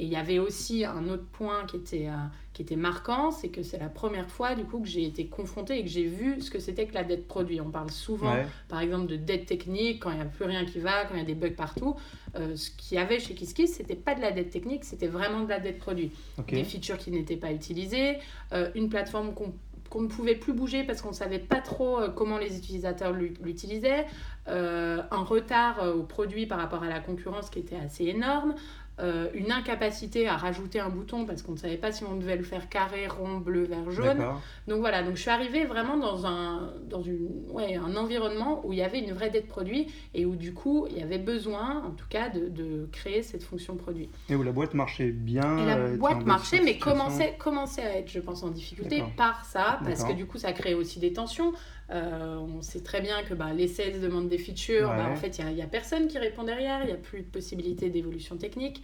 Et 0.00 0.04
il 0.04 0.08
y 0.08 0.16
avait 0.16 0.38
aussi 0.38 0.86
un 0.86 1.10
autre 1.10 1.26
point 1.26 1.66
qui 1.66 1.76
était, 1.76 2.06
euh, 2.08 2.16
qui 2.54 2.62
était 2.62 2.74
marquant, 2.74 3.30
c'est 3.30 3.50
que 3.50 3.62
c'est 3.62 3.78
la 3.78 3.90
première 3.90 4.30
fois 4.30 4.54
du 4.54 4.64
coup 4.64 4.80
que 4.80 4.88
j'ai 4.88 5.04
été 5.04 5.26
confrontée 5.26 5.78
et 5.78 5.82
que 5.82 5.90
j'ai 5.90 6.06
vu 6.06 6.40
ce 6.40 6.50
que 6.50 6.58
c'était 6.58 6.86
que 6.86 6.94
la 6.94 7.04
dette 7.04 7.28
produit. 7.28 7.60
On 7.60 7.70
parle 7.70 7.90
souvent, 7.90 8.34
par 8.68 8.80
exemple, 8.80 9.08
de 9.08 9.16
dette 9.16 9.44
technique 9.44 10.02
quand 10.02 10.10
il 10.10 10.16
n'y 10.16 10.22
a 10.22 10.24
plus 10.24 10.46
rien 10.46 10.64
qui 10.64 10.78
va, 10.78 11.04
quand 11.04 11.16
il 11.16 11.18
y 11.18 11.22
a 11.22 11.26
des 11.26 11.34
bugs 11.34 11.50
partout. 11.50 11.96
Euh, 12.34 12.56
ce 12.56 12.70
qu'il 12.70 12.96
y 12.96 12.98
avait 12.98 13.20
chez 13.20 13.34
KissKiss, 13.34 13.74
c'était 13.74 13.94
pas 13.94 14.14
de 14.14 14.22
la 14.22 14.32
dette 14.32 14.48
technique, 14.48 14.84
c'était 14.84 15.06
vraiment 15.06 15.42
de 15.42 15.50
la 15.50 15.60
dette 15.60 15.76
produit. 15.76 16.12
Des 16.48 16.64
features 16.64 16.96
qui 16.96 17.10
n'étaient 17.10 17.36
pas 17.36 17.52
utilisées, 17.52 18.16
euh, 18.54 18.70
une 18.74 18.88
plateforme 18.88 19.34
qu'on 19.34 20.00
ne 20.00 20.08
pouvait 20.08 20.36
plus 20.36 20.54
bouger 20.54 20.82
parce 20.82 21.02
qu'on 21.02 21.10
ne 21.10 21.14
savait 21.14 21.40
pas 21.40 21.60
trop 21.60 21.98
comment 22.16 22.38
les 22.38 22.56
utilisateurs 22.56 23.12
l'utilisaient, 23.12 24.06
un 24.46 25.24
retard 25.24 25.84
au 25.94 26.04
produit 26.04 26.46
par 26.46 26.58
rapport 26.58 26.84
à 26.84 26.88
la 26.88 27.00
concurrence 27.00 27.50
qui 27.50 27.58
était 27.58 27.76
assez 27.76 28.06
énorme, 28.06 28.54
euh, 29.02 29.28
une 29.34 29.52
incapacité 29.52 30.28
à 30.28 30.36
rajouter 30.36 30.80
un 30.80 30.88
bouton 30.88 31.24
parce 31.24 31.42
qu'on 31.42 31.52
ne 31.52 31.56
savait 31.58 31.76
pas 31.76 31.92
si 31.92 32.04
on 32.04 32.16
devait 32.16 32.36
le 32.36 32.42
faire 32.42 32.68
carré, 32.68 33.06
rond, 33.06 33.38
bleu, 33.38 33.64
vert, 33.64 33.90
jaune. 33.90 34.22
Donc 34.68 34.80
voilà, 34.80 35.02
donc 35.02 35.16
je 35.16 35.22
suis 35.22 35.30
arrivée 35.30 35.64
vraiment 35.64 35.96
dans 35.96 36.26
un, 36.26 36.72
dans 36.88 37.02
une, 37.02 37.28
ouais, 37.50 37.76
un 37.76 37.96
environnement 37.96 38.60
où 38.64 38.72
il 38.72 38.78
y 38.78 38.82
avait 38.82 39.00
une 39.00 39.12
vraie 39.12 39.30
dette 39.30 39.46
produit 39.46 39.86
et 40.14 40.26
où 40.26 40.36
du 40.36 40.52
coup 40.52 40.86
il 40.90 40.98
y 40.98 41.02
avait 41.02 41.18
besoin 41.18 41.82
en 41.84 41.90
tout 41.90 42.06
cas 42.08 42.28
de, 42.28 42.48
de 42.48 42.88
créer 42.92 43.22
cette 43.22 43.42
fonction 43.42 43.76
produit. 43.76 44.08
Et 44.28 44.34
où 44.34 44.42
la 44.42 44.52
boîte 44.52 44.74
marchait 44.74 45.10
bien. 45.10 45.58
Et 45.58 45.66
la 45.66 45.76
euh, 45.76 45.96
boîte 45.96 46.24
marchait 46.24 46.60
mais 46.62 46.78
commençait, 46.78 47.36
commençait 47.38 47.82
à 47.82 47.98
être 47.98 48.10
je 48.10 48.20
pense 48.20 48.42
en 48.42 48.48
difficulté 48.50 49.02
par 49.16 49.44
ça 49.44 49.80
parce 49.84 50.04
que 50.04 50.12
du 50.12 50.26
coup 50.26 50.38
ça 50.38 50.52
crée 50.52 50.74
aussi 50.74 50.98
des 50.98 51.12
tensions. 51.12 51.52
Euh, 51.90 52.36
on 52.36 52.62
sait 52.62 52.82
très 52.82 53.00
bien 53.00 53.22
que 53.22 53.34
bah, 53.34 53.52
les 53.52 53.68
sales 53.68 54.00
demandent 54.00 54.28
des 54.28 54.38
features. 54.38 54.88
Bah, 54.88 55.08
en 55.10 55.16
fait, 55.16 55.38
il 55.38 55.46
n'y 55.46 55.60
a, 55.60 55.64
a, 55.64 55.68
personne 55.68 56.08
qui 56.08 56.18
répond 56.18 56.44
derrière. 56.44 56.82
Il 56.82 56.86
n'y 56.86 56.92
a 56.92 56.96
plus 56.96 57.22
de 57.22 57.26
possibilité 57.28 57.90
d'évolution 57.90 58.36
technique. 58.36 58.82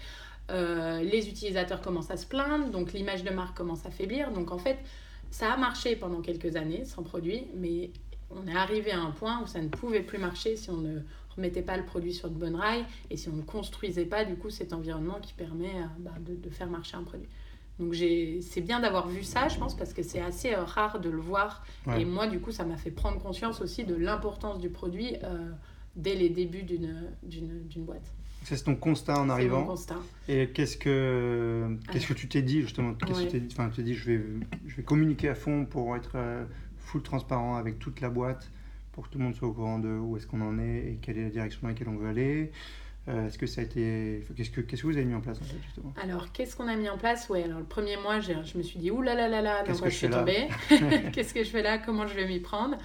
Euh, 0.50 1.00
les 1.02 1.28
utilisateurs 1.28 1.80
commencent 1.80 2.10
à 2.10 2.16
se 2.16 2.26
plaindre. 2.26 2.70
Donc, 2.70 2.92
l'image 2.92 3.24
de 3.24 3.30
marque 3.30 3.56
commence 3.56 3.86
à 3.86 3.90
faiblir. 3.90 4.32
Donc, 4.32 4.50
en 4.50 4.58
fait, 4.58 4.78
ça 5.30 5.52
a 5.52 5.56
marché 5.56 5.96
pendant 5.96 6.20
quelques 6.20 6.56
années 6.56 6.84
sans 6.84 7.02
produit. 7.02 7.46
Mais 7.54 7.90
on 8.30 8.46
est 8.48 8.56
arrivé 8.56 8.90
à 8.90 9.00
un 9.00 9.12
point 9.12 9.40
où 9.42 9.46
ça 9.46 9.60
ne 9.60 9.68
pouvait 9.68 10.02
plus 10.02 10.18
marcher 10.18 10.56
si 10.56 10.70
on 10.70 10.78
ne 10.78 10.98
remettait 11.36 11.62
pas 11.62 11.76
le 11.76 11.84
produit 11.84 12.14
sur 12.14 12.28
de 12.28 12.34
bonnes 12.34 12.56
rails 12.56 12.84
et 13.10 13.16
si 13.16 13.28
on 13.28 13.34
ne 13.34 13.42
construisait 13.42 14.06
pas, 14.06 14.24
du 14.24 14.36
coup, 14.36 14.50
cet 14.50 14.72
environnement 14.72 15.20
qui 15.20 15.32
permet 15.34 15.66
euh, 15.66 15.86
bah, 16.00 16.12
de, 16.20 16.34
de 16.34 16.50
faire 16.50 16.68
marcher 16.68 16.96
un 16.96 17.04
produit. 17.04 17.28
Donc 17.78 17.94
c'est 17.94 18.60
bien 18.62 18.80
d'avoir 18.80 19.08
vu 19.08 19.22
ça, 19.22 19.48
je 19.48 19.58
pense, 19.58 19.76
parce 19.76 19.92
que 19.92 20.02
c'est 20.02 20.20
assez 20.20 20.54
euh, 20.54 20.64
rare 20.64 20.98
de 21.00 21.10
le 21.10 21.20
voir. 21.20 21.64
Et 21.98 22.04
moi, 22.04 22.26
du 22.26 22.40
coup, 22.40 22.50
ça 22.50 22.64
m'a 22.64 22.76
fait 22.76 22.90
prendre 22.90 23.18
conscience 23.18 23.60
aussi 23.60 23.84
de 23.84 23.94
l'importance 23.94 24.58
du 24.58 24.70
produit 24.70 25.16
euh, 25.22 25.50
dès 25.94 26.14
les 26.14 26.30
débuts 26.30 26.62
d'une 26.62 27.84
boîte. 27.84 28.12
C'est 28.44 28.62
ton 28.62 28.76
constat 28.76 29.20
en 29.20 29.28
arrivant. 29.28 29.60
Mon 29.60 29.66
constat. 29.66 29.96
Et 30.28 30.48
qu'est-ce 30.50 30.76
que 30.76 31.76
qu'est-ce 31.90 32.06
que 32.06 32.14
tu 32.14 32.28
t'es 32.28 32.42
dit 32.42 32.62
justement? 32.62 32.94
Qu'est-ce 32.94 33.18
que 33.18 33.24
tu 33.24 33.32
t'es 33.32 33.40
dit? 33.40 33.54
Enfin, 33.58 33.68
tu 33.70 33.76
t'es 33.76 33.82
dit, 33.82 33.94
je 33.94 34.12
vais 34.12 34.24
je 34.66 34.76
vais 34.76 34.84
communiquer 34.84 35.28
à 35.28 35.34
fond 35.34 35.64
pour 35.64 35.96
être 35.96 36.12
euh, 36.14 36.44
full 36.78 37.02
transparent 37.02 37.56
avec 37.56 37.80
toute 37.80 38.00
la 38.00 38.08
boîte, 38.08 38.48
pour 38.92 39.04
que 39.04 39.12
tout 39.12 39.18
le 39.18 39.24
monde 39.24 39.34
soit 39.34 39.48
au 39.48 39.52
courant 39.52 39.80
de 39.80 39.88
où 39.88 40.16
est-ce 40.16 40.28
qu'on 40.28 40.42
en 40.42 40.60
est 40.60 40.78
et 40.78 40.98
quelle 41.02 41.18
est 41.18 41.24
la 41.24 41.30
direction 41.30 41.60
dans 41.62 41.68
laquelle 41.68 41.88
on 41.88 41.96
veut 41.96 42.08
aller. 42.08 42.52
Euh, 43.08 43.28
est-ce 43.28 43.38
que 43.38 43.46
ça 43.46 43.60
a 43.60 43.64
été. 43.64 44.26
Qu'est-ce 44.36 44.50
que, 44.50 44.60
qu'est-ce 44.60 44.82
que 44.82 44.86
vous 44.88 44.96
avez 44.96 45.04
mis 45.04 45.14
en 45.14 45.20
place 45.20 45.38
en 45.40 45.44
fait, 45.44 45.56
justement 45.62 45.94
Alors, 46.02 46.32
qu'est-ce 46.32 46.56
qu'on 46.56 46.66
a 46.66 46.74
mis 46.74 46.88
en 46.88 46.98
place? 46.98 47.28
Ouais, 47.28 47.44
alors 47.44 47.60
le 47.60 47.64
premier 47.64 47.96
mois, 47.96 48.18
je 48.18 48.58
me 48.58 48.62
suis 48.62 48.80
dit, 48.80 48.90
ouh 48.90 49.00
là 49.00 49.14
là 49.14 49.28
là 49.28 49.42
là, 49.42 49.62
dans 49.62 49.76
quoi 49.76 49.88
je 49.88 49.94
suis 49.96 50.10
tombée 50.10 50.48
Qu'est-ce 51.12 51.32
que 51.32 51.44
je 51.44 51.50
fais 51.50 51.62
là? 51.62 51.78
Comment 51.78 52.06
je 52.08 52.14
vais 52.14 52.26
m'y 52.26 52.40
prendre? 52.40 52.76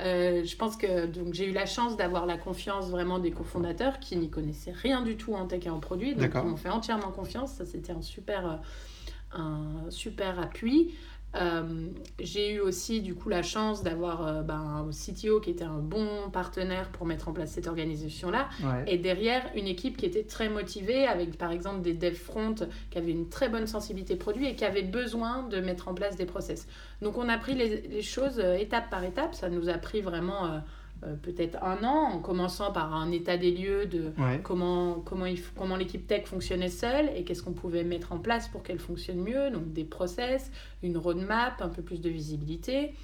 Euh, 0.00 0.44
Je 0.44 0.56
pense 0.56 0.76
que 0.76 1.06
donc, 1.06 1.32
j'ai 1.34 1.48
eu 1.48 1.52
la 1.52 1.66
chance 1.66 1.96
d'avoir 1.96 2.26
la 2.26 2.36
confiance 2.36 2.90
vraiment 2.90 3.20
des 3.20 3.30
cofondateurs 3.30 4.00
qui 4.00 4.16
n'y 4.16 4.30
connaissaient 4.30 4.72
rien 4.72 5.02
du 5.02 5.16
tout 5.16 5.34
en 5.34 5.46
tech 5.46 5.66
et 5.66 5.70
en 5.70 5.78
produit. 5.78 6.14
Donc, 6.16 6.30
ils 6.34 6.42
m'ont 6.42 6.56
fait 6.56 6.70
entièrement 6.70 7.12
confiance. 7.12 7.52
Ça, 7.54 7.64
c'était 7.64 7.92
un 7.92 8.02
super, 8.02 8.50
euh, 8.50 9.38
un 9.38 9.90
super 9.90 10.40
appui. 10.40 10.92
Euh, 11.34 11.88
j'ai 12.18 12.54
eu 12.54 12.60
aussi 12.60 13.02
du 13.02 13.14
coup 13.14 13.28
la 13.28 13.42
chance 13.42 13.82
d'avoir 13.82 14.26
euh, 14.26 14.42
ben, 14.42 14.88
un 14.88 14.90
CTO 14.90 15.40
qui 15.40 15.50
était 15.50 15.64
un 15.64 15.78
bon 15.78 16.30
partenaire 16.32 16.88
pour 16.88 17.06
mettre 17.06 17.28
en 17.28 17.32
place 17.32 17.50
cette 17.50 17.66
organisation-là. 17.66 18.48
Et 18.86 18.96
derrière, 18.96 19.44
une 19.54 19.66
équipe 19.66 19.96
qui 19.96 20.06
était 20.06 20.24
très 20.24 20.48
motivée 20.48 21.06
avec 21.06 21.36
par 21.36 21.52
exemple 21.52 21.82
des 21.82 21.92
dev 21.92 22.14
front 22.14 22.54
qui 22.90 22.98
avaient 22.98 23.12
une 23.12 23.28
très 23.28 23.48
bonne 23.48 23.66
sensibilité 23.66 24.16
produit 24.16 24.46
et 24.46 24.54
qui 24.54 24.64
avaient 24.64 24.82
besoin 24.82 25.42
de 25.42 25.60
mettre 25.60 25.88
en 25.88 25.94
place 25.94 26.16
des 26.16 26.26
process. 26.26 26.66
Donc 27.02 27.18
on 27.18 27.28
a 27.28 27.36
pris 27.36 27.54
les, 27.54 27.82
les 27.82 28.02
choses 28.02 28.40
euh, 28.40 28.54
étape 28.54 28.88
par 28.90 29.04
étape. 29.04 29.34
Ça 29.34 29.50
nous 29.50 29.68
a 29.68 29.74
pris 29.74 30.00
vraiment 30.00 30.60
euh, 31.04 31.14
peut-être 31.14 31.62
un 31.62 31.84
an, 31.84 32.12
en 32.14 32.18
commençant 32.18 32.72
par 32.72 32.94
un 32.94 33.10
état 33.12 33.36
des 33.36 33.52
lieux 33.52 33.86
de 33.86 34.12
comment, 34.42 34.94
comment, 35.04 35.26
comment 35.56 35.76
l'équipe 35.76 36.06
tech 36.06 36.26
fonctionnait 36.26 36.68
seule 36.68 37.10
et 37.14 37.24
qu'est-ce 37.24 37.42
qu'on 37.42 37.52
pouvait 37.52 37.84
mettre 37.84 38.12
en 38.12 38.18
place 38.18 38.48
pour 38.48 38.62
qu'elle 38.62 38.80
fonctionne 38.80 39.20
mieux, 39.20 39.50
donc 39.50 39.72
des 39.72 39.84
process, 39.84 40.50
une 40.82 40.96
roadmap, 40.96 41.60
un 41.60 41.68
peu 41.68 41.82
plus 41.82 42.00
de 42.00 42.08
visibilité. 42.08 42.94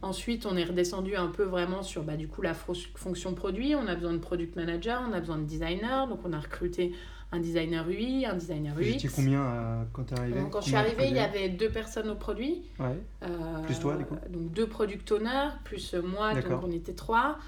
Ensuite, 0.00 0.46
on 0.46 0.56
est 0.56 0.64
redescendu 0.64 1.16
un 1.16 1.26
peu 1.26 1.42
vraiment 1.42 1.82
sur 1.82 2.04
bah, 2.04 2.16
du 2.16 2.28
coup 2.28 2.40
la 2.40 2.54
fonction 2.54 3.34
produit. 3.34 3.74
On 3.74 3.88
a 3.88 3.96
besoin 3.96 4.12
de 4.12 4.18
product 4.18 4.54
manager, 4.54 5.02
on 5.08 5.12
a 5.12 5.18
besoin 5.18 5.38
de 5.38 5.44
designer, 5.44 6.06
donc 6.06 6.20
on 6.24 6.32
a 6.32 6.38
recruté 6.38 6.92
un 7.30 7.40
designer 7.40 7.88
UI, 7.88 8.24
un 8.24 8.34
designer 8.34 8.74
UX. 8.78 8.84
J'étais 8.84 9.08
combien 9.08 9.42
euh, 9.42 9.82
quand 9.92 10.04
tu 10.04 10.14
es 10.14 10.18
arrivé 10.18 10.40
Quand 10.50 10.60
je 10.60 10.66
suis 10.66 10.76
arrivée, 10.76 11.08
il 11.08 11.16
y 11.16 11.20
avait 11.20 11.48
deux 11.48 11.68
personnes 11.68 12.08
au 12.08 12.14
produit. 12.14 12.62
Ouais. 12.78 12.96
Euh, 13.22 13.62
plus 13.64 13.78
toi, 13.78 13.96
du 13.96 14.04
coup 14.04 14.16
Donc 14.30 14.52
deux 14.52 14.66
product 14.66 15.10
owners, 15.12 15.50
plus 15.64 15.94
moi, 15.94 16.34
donc 16.34 16.62
on 16.62 16.70
était 16.70 16.94
trois. 16.94 17.38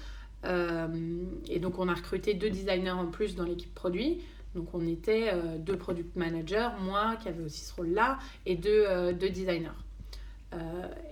Euh, 0.43 0.87
et 1.49 1.59
donc 1.59 1.79
on 1.79 1.87
a 1.87 1.93
recruté 1.93 2.33
deux 2.33 2.49
designers 2.49 2.91
en 2.91 3.07
plus 3.07 3.35
dans 3.35 3.43
l'équipe 3.43 3.73
produit. 3.73 4.21
Donc 4.53 4.73
on 4.73 4.85
était 4.85 5.31
deux 5.59 5.77
product 5.77 6.15
managers, 6.17 6.69
moi 6.81 7.15
qui 7.21 7.29
avait 7.29 7.43
aussi 7.43 7.63
ce 7.63 7.73
rôle-là, 7.73 8.19
et 8.45 8.55
deux, 8.55 9.13
deux 9.13 9.29
designers. 9.29 9.69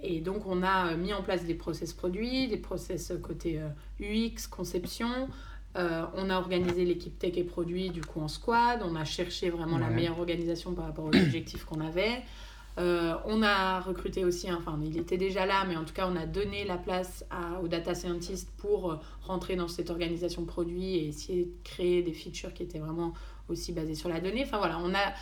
et 0.04 0.20
donc 0.20 0.46
on 0.46 0.62
a 0.62 0.94
mis 0.96 1.14
en 1.14 1.22
place 1.22 1.46
des 1.46 1.54
process 1.54 1.94
produits, 1.94 2.50
des 2.50 2.58
process 2.58 3.14
côté 3.24 3.62
UX, 4.02 4.48
conception, 4.52 5.30
euh, 5.76 6.06
on 6.16 6.30
a 6.30 6.38
organisé 6.38 6.84
l'équipe 6.84 7.18
tech 7.20 7.34
et 7.38 7.44
produits 7.44 7.90
du 7.90 8.02
coup 8.02 8.22
en 8.22 8.28
squad. 8.28 8.82
On 8.84 8.96
a 8.96 9.06
cherché 9.06 9.50
vraiment 9.50 9.78
la 9.78 9.90
meilleure 9.90 10.20
organisation 10.20 10.74
par 10.74 10.86
rapport 10.86 11.06
aux 11.06 11.16
objectifs 11.16 11.66
qu'on 11.66 11.80
avait. 11.80 12.24
Euh, 12.78 13.16
on 13.26 13.44
a 13.44 13.82
recruté 13.82 14.24
aussi, 14.24 14.52
enfin 14.52 14.80
il 14.84 14.98
était 14.98 15.18
déjà 15.18 15.46
là, 15.46 15.66
mais 15.68 15.76
en 15.76 15.84
tout 15.84 15.94
cas 15.94 16.08
on 16.10 16.16
a 16.16 16.26
donné 16.26 16.64
la 16.64 16.78
place 16.78 17.26
à, 17.30 17.60
aux 17.62 17.68
data 17.68 17.94
scientists 17.94 18.50
pour 18.58 18.92
euh, 18.92 18.96
rentrer 19.22 19.58
dans 19.58 19.68
cette 19.68 19.90
organisation 19.90 20.46
produit 20.46 20.96
et 20.96 21.08
essayer 21.08 21.46
de 21.46 21.52
créer 21.64 22.04
des 22.04 22.14
features 22.14 22.54
qui 22.54 22.64
étaient 22.64 22.80
vraiment 22.80 23.14
aussi 23.50 23.74
basées 23.74 23.96
sur 23.96 24.08
la 24.08 24.22
donnée. 24.22 24.44
Enfin 24.46 24.60
voilà, 24.60 24.80
on 24.80 24.94
a, 24.94 25.14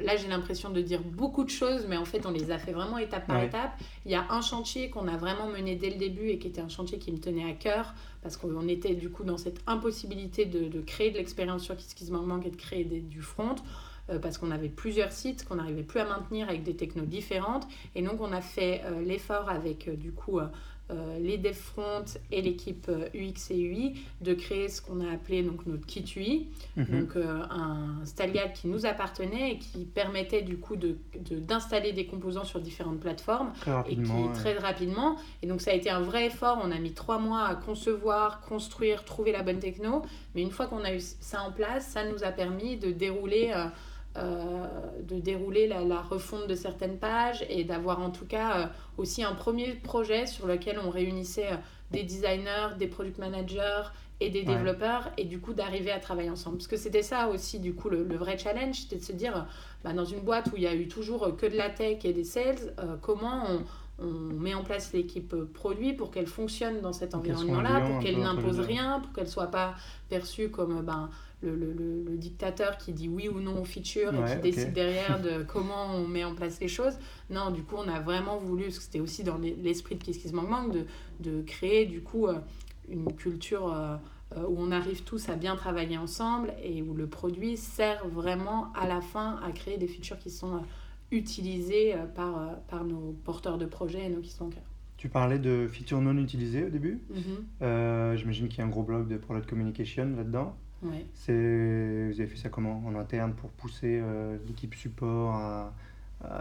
là 0.00 0.16
j'ai 0.16 0.28
l'impression 0.28 0.70
de 0.70 0.80
dire 0.80 1.00
beaucoup 1.02 1.44
de 1.44 1.50
choses, 1.50 1.86
mais 1.88 1.96
en 1.96 2.04
fait 2.04 2.26
on 2.26 2.30
les 2.30 2.50
a 2.50 2.58
fait 2.58 2.72
vraiment 2.72 2.98
étape 2.98 3.26
par 3.26 3.42
étape. 3.42 3.72
Il 4.04 4.12
y 4.12 4.14
a 4.14 4.26
un 4.30 4.40
chantier 4.40 4.90
qu'on 4.90 5.08
a 5.08 5.16
vraiment 5.16 5.46
mené 5.48 5.76
dès 5.76 5.90
le 5.90 5.96
début 5.96 6.28
et 6.28 6.38
qui 6.38 6.48
était 6.48 6.60
un 6.60 6.68
chantier 6.68 6.98
qui 6.98 7.12
me 7.12 7.18
tenait 7.18 7.48
à 7.48 7.54
cœur, 7.54 7.94
parce 8.22 8.36
qu'on 8.36 8.68
était 8.68 8.94
du 8.94 9.10
coup 9.10 9.24
dans 9.24 9.38
cette 9.38 9.60
impossibilité 9.66 10.46
de, 10.46 10.80
créer 10.80 11.10
de 11.10 11.16
l'expérience 11.16 11.62
sur 11.62 11.76
manque 12.10 12.46
et 12.46 12.50
de 12.50 12.56
créer 12.56 12.84
du 12.84 13.22
front. 13.22 13.56
Euh, 14.08 14.20
parce 14.20 14.38
qu'on 14.38 14.52
avait 14.52 14.68
plusieurs 14.68 15.10
sites 15.10 15.44
qu'on 15.44 15.56
n'arrivait 15.56 15.82
plus 15.82 15.98
à 15.98 16.04
maintenir 16.04 16.48
avec 16.48 16.62
des 16.62 16.76
technos 16.76 17.06
différentes. 17.06 17.66
Et 17.96 18.02
donc, 18.02 18.20
on 18.20 18.32
a 18.32 18.40
fait 18.40 18.82
euh, 18.84 19.00
l'effort 19.02 19.48
avec, 19.48 19.88
euh, 19.88 19.96
du 19.96 20.12
coup, 20.12 20.38
euh, 20.90 21.18
les 21.18 21.36
dev 21.36 21.52
front 21.52 22.04
et 22.30 22.42
l'équipe 22.42 22.88
UX 23.12 23.50
euh, 23.50 23.54
et 23.54 23.60
UI 23.60 23.94
de 24.20 24.34
créer 24.34 24.68
ce 24.68 24.80
qu'on 24.80 25.00
a 25.00 25.12
appelé 25.12 25.42
donc 25.42 25.66
notre 25.66 25.84
kit 25.84 26.04
UI, 26.16 26.48
mhm. 26.76 27.00
donc 27.00 27.16
euh, 27.16 27.42
un 27.50 28.04
Staliad 28.04 28.52
qui 28.52 28.68
nous 28.68 28.86
appartenait 28.86 29.52
et 29.52 29.58
qui 29.58 29.84
permettait 29.84 30.42
du 30.42 30.58
coup 30.58 30.76
de, 30.76 30.96
d'installer 31.30 31.92
des 31.92 32.06
composants 32.06 32.44
sur 32.44 32.60
différentes 32.60 33.00
plateformes 33.00 33.52
et 33.88 33.96
qui 33.96 34.12
très 34.34 34.58
rapidement. 34.58 35.16
Et 35.42 35.46
donc 35.46 35.60
ça 35.60 35.72
a 35.72 35.74
été 35.74 35.90
un 35.90 36.00
vrai 36.00 36.26
effort. 36.26 36.60
On 36.62 36.70
a 36.70 36.78
mis 36.78 36.92
trois 36.92 37.18
mois 37.18 37.46
à 37.46 37.54
concevoir, 37.54 38.40
construire, 38.42 39.04
trouver 39.04 39.32
la 39.32 39.42
bonne 39.42 39.58
techno. 39.58 40.02
Mais 40.34 40.42
une 40.42 40.50
fois 40.50 40.66
qu'on 40.66 40.84
a 40.84 40.94
eu 40.94 41.00
ça 41.00 41.42
en 41.42 41.50
place, 41.50 41.86
ça 41.86 42.04
nous 42.04 42.22
a 42.22 42.30
permis 42.30 42.76
de 42.76 42.92
dérouler 42.92 43.52
euh, 43.54 43.66
de 44.16 45.20
dérouler 45.20 45.66
la, 45.66 46.00
refonte 46.00 46.46
de 46.46 46.54
certaines 46.54 46.98
pages 46.98 47.44
et 47.48 47.64
d'avoir 47.64 48.00
en 48.00 48.10
tout 48.10 48.26
cas 48.26 48.58
euh, 48.58 48.66
aussi 48.98 49.22
un 49.22 49.34
premier 49.34 49.72
projet 49.74 50.26
sur 50.26 50.46
lequel 50.46 50.78
on 50.84 50.90
réunissait 50.90 51.52
euh, 51.52 51.56
des 51.90 52.02
designers, 52.02 52.76
des 52.78 52.86
product 52.86 53.18
managers 53.18 53.82
et 54.20 54.30
des 54.30 54.42
développeurs 54.42 55.10
et 55.18 55.24
du 55.24 55.40
coup 55.40 55.52
d'arriver 55.52 55.90
à 55.90 56.00
travailler 56.00 56.30
ensemble. 56.30 56.56
Parce 56.56 56.68
que 56.68 56.76
c'était 56.76 57.02
ça 57.02 57.28
aussi 57.28 57.60
du 57.60 57.74
coup 57.74 57.90
le, 57.90 58.16
vrai 58.16 58.38
challenge, 58.38 58.80
c'était 58.80 58.96
de 58.96 59.04
se 59.04 59.12
dire 59.12 59.46
bah, 59.84 59.92
dans 59.92 60.04
une 60.04 60.20
boîte 60.20 60.50
où 60.52 60.56
il 60.56 60.62
y 60.62 60.66
a 60.66 60.74
eu 60.74 60.88
toujours 60.88 61.36
que 61.36 61.46
de 61.46 61.56
la 61.56 61.70
tech 61.70 62.04
et 62.04 62.12
des 62.12 62.24
sales, 62.24 62.74
comment 63.02 63.44
on, 63.48 63.60
on 63.98 64.34
met 64.34 64.54
en 64.54 64.62
place 64.62 64.92
l'équipe 64.92 65.34
produit 65.54 65.94
pour 65.94 66.10
qu'elle 66.10 66.26
fonctionne 66.26 66.80
dans 66.80 66.92
cet 66.92 67.14
environnement-là, 67.14 67.80
pour 67.80 68.00
qu'elle 68.00 68.18
n'impose 68.18 68.60
rien, 68.60 69.00
pour 69.00 69.12
qu'elle 69.12 69.28
soit 69.28 69.50
pas 69.50 69.74
perçue 70.08 70.50
comme 70.50 70.82
ben, 70.82 71.08
le, 71.42 71.54
le, 71.54 71.72
le, 71.72 72.16
dictateur 72.16 72.78
qui 72.78 72.92
dit 72.92 73.08
oui 73.08 73.28
ou 73.28 73.40
non 73.40 73.60
aux 73.60 73.64
features 73.64 74.12
et 74.14 74.36
qui 74.36 74.42
décide 74.42 74.72
derrière 74.72 75.20
de 75.22 75.42
comment 75.42 75.94
on 75.94 76.06
met 76.06 76.24
en 76.24 76.34
place 76.34 76.60
les 76.60 76.68
choses. 76.68 76.94
Non, 77.30 77.50
du 77.50 77.62
coup, 77.62 77.76
on 77.78 77.88
a 77.88 78.00
vraiment 78.00 78.36
voulu, 78.36 78.64
parce 78.64 78.78
que 78.78 78.84
c'était 78.84 79.00
aussi 79.00 79.22
dans 79.22 79.38
l'esprit 79.38 79.96
de 79.96 80.04
Qu'est-ce 80.04 80.18
qui 80.18 80.28
se 80.28 80.34
manque, 80.34 80.48
manque 80.48 80.72
de, 80.72 80.86
de 81.20 81.42
créer 81.42 81.86
du 81.86 82.02
coup 82.02 82.26
euh, 82.26 82.38
une 82.88 83.12
culture 83.14 83.72
euh, 83.72 83.96
euh, 84.36 84.44
où 84.48 84.56
on 84.58 84.70
arrive 84.72 85.02
tous 85.02 85.28
à 85.28 85.36
bien 85.36 85.56
travailler 85.56 85.98
ensemble 85.98 86.52
et 86.62 86.82
où 86.82 86.94
le 86.94 87.06
produit 87.06 87.56
sert 87.56 88.06
vraiment 88.08 88.72
à 88.74 88.86
la 88.86 89.00
fin 89.00 89.40
à 89.44 89.52
créer 89.52 89.78
des 89.78 89.88
features 89.88 90.18
qui 90.18 90.30
sont 90.30 90.62
utilisées 91.10 91.94
par, 92.14 92.58
par 92.68 92.84
nos 92.84 93.14
porteurs 93.24 93.58
de 93.58 93.66
projets 93.66 94.06
et 94.06 94.08
nos 94.08 94.20
qui 94.20 94.34
Tu 94.96 95.08
parlais 95.08 95.38
de 95.38 95.68
features 95.68 96.00
non 96.00 96.16
utilisées 96.16 96.64
au 96.64 96.70
début. 96.70 97.00
Mm-hmm. 97.12 98.16
J'imagine 98.16 98.48
qu'il 98.48 98.58
y 98.58 98.62
a 98.62 98.64
un 98.64 98.70
gros 98.70 98.82
blog 98.82 99.08
de 99.08 99.16
product 99.16 99.48
communication 99.48 100.14
là-dedans. 100.16 100.56
C'est, 101.14 102.08
vous 102.08 102.20
avez 102.20 102.26
fait 102.26 102.36
ça 102.36 102.48
comment 102.48 102.82
En 102.86 102.94
interne 102.96 103.32
pour 103.34 103.50
pousser 103.50 104.00
euh, 104.02 104.36
l'équipe 104.46 104.74
support 104.74 105.34
à, 105.34 105.72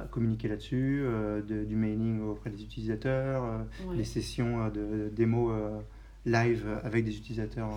communiquer 0.09 0.47
là-dessus, 0.47 1.01
euh, 1.03 1.41
du 1.41 1.75
mailing 1.75 2.21
auprès 2.21 2.49
des 2.49 2.63
utilisateurs, 2.63 3.43
euh, 3.43 3.95
des 3.95 4.05
sessions 4.05 4.69
de, 4.69 5.09
démo 5.13 5.51
live 6.25 6.65
avec 6.83 7.05
des 7.05 7.15
utilisateurs 7.15 7.69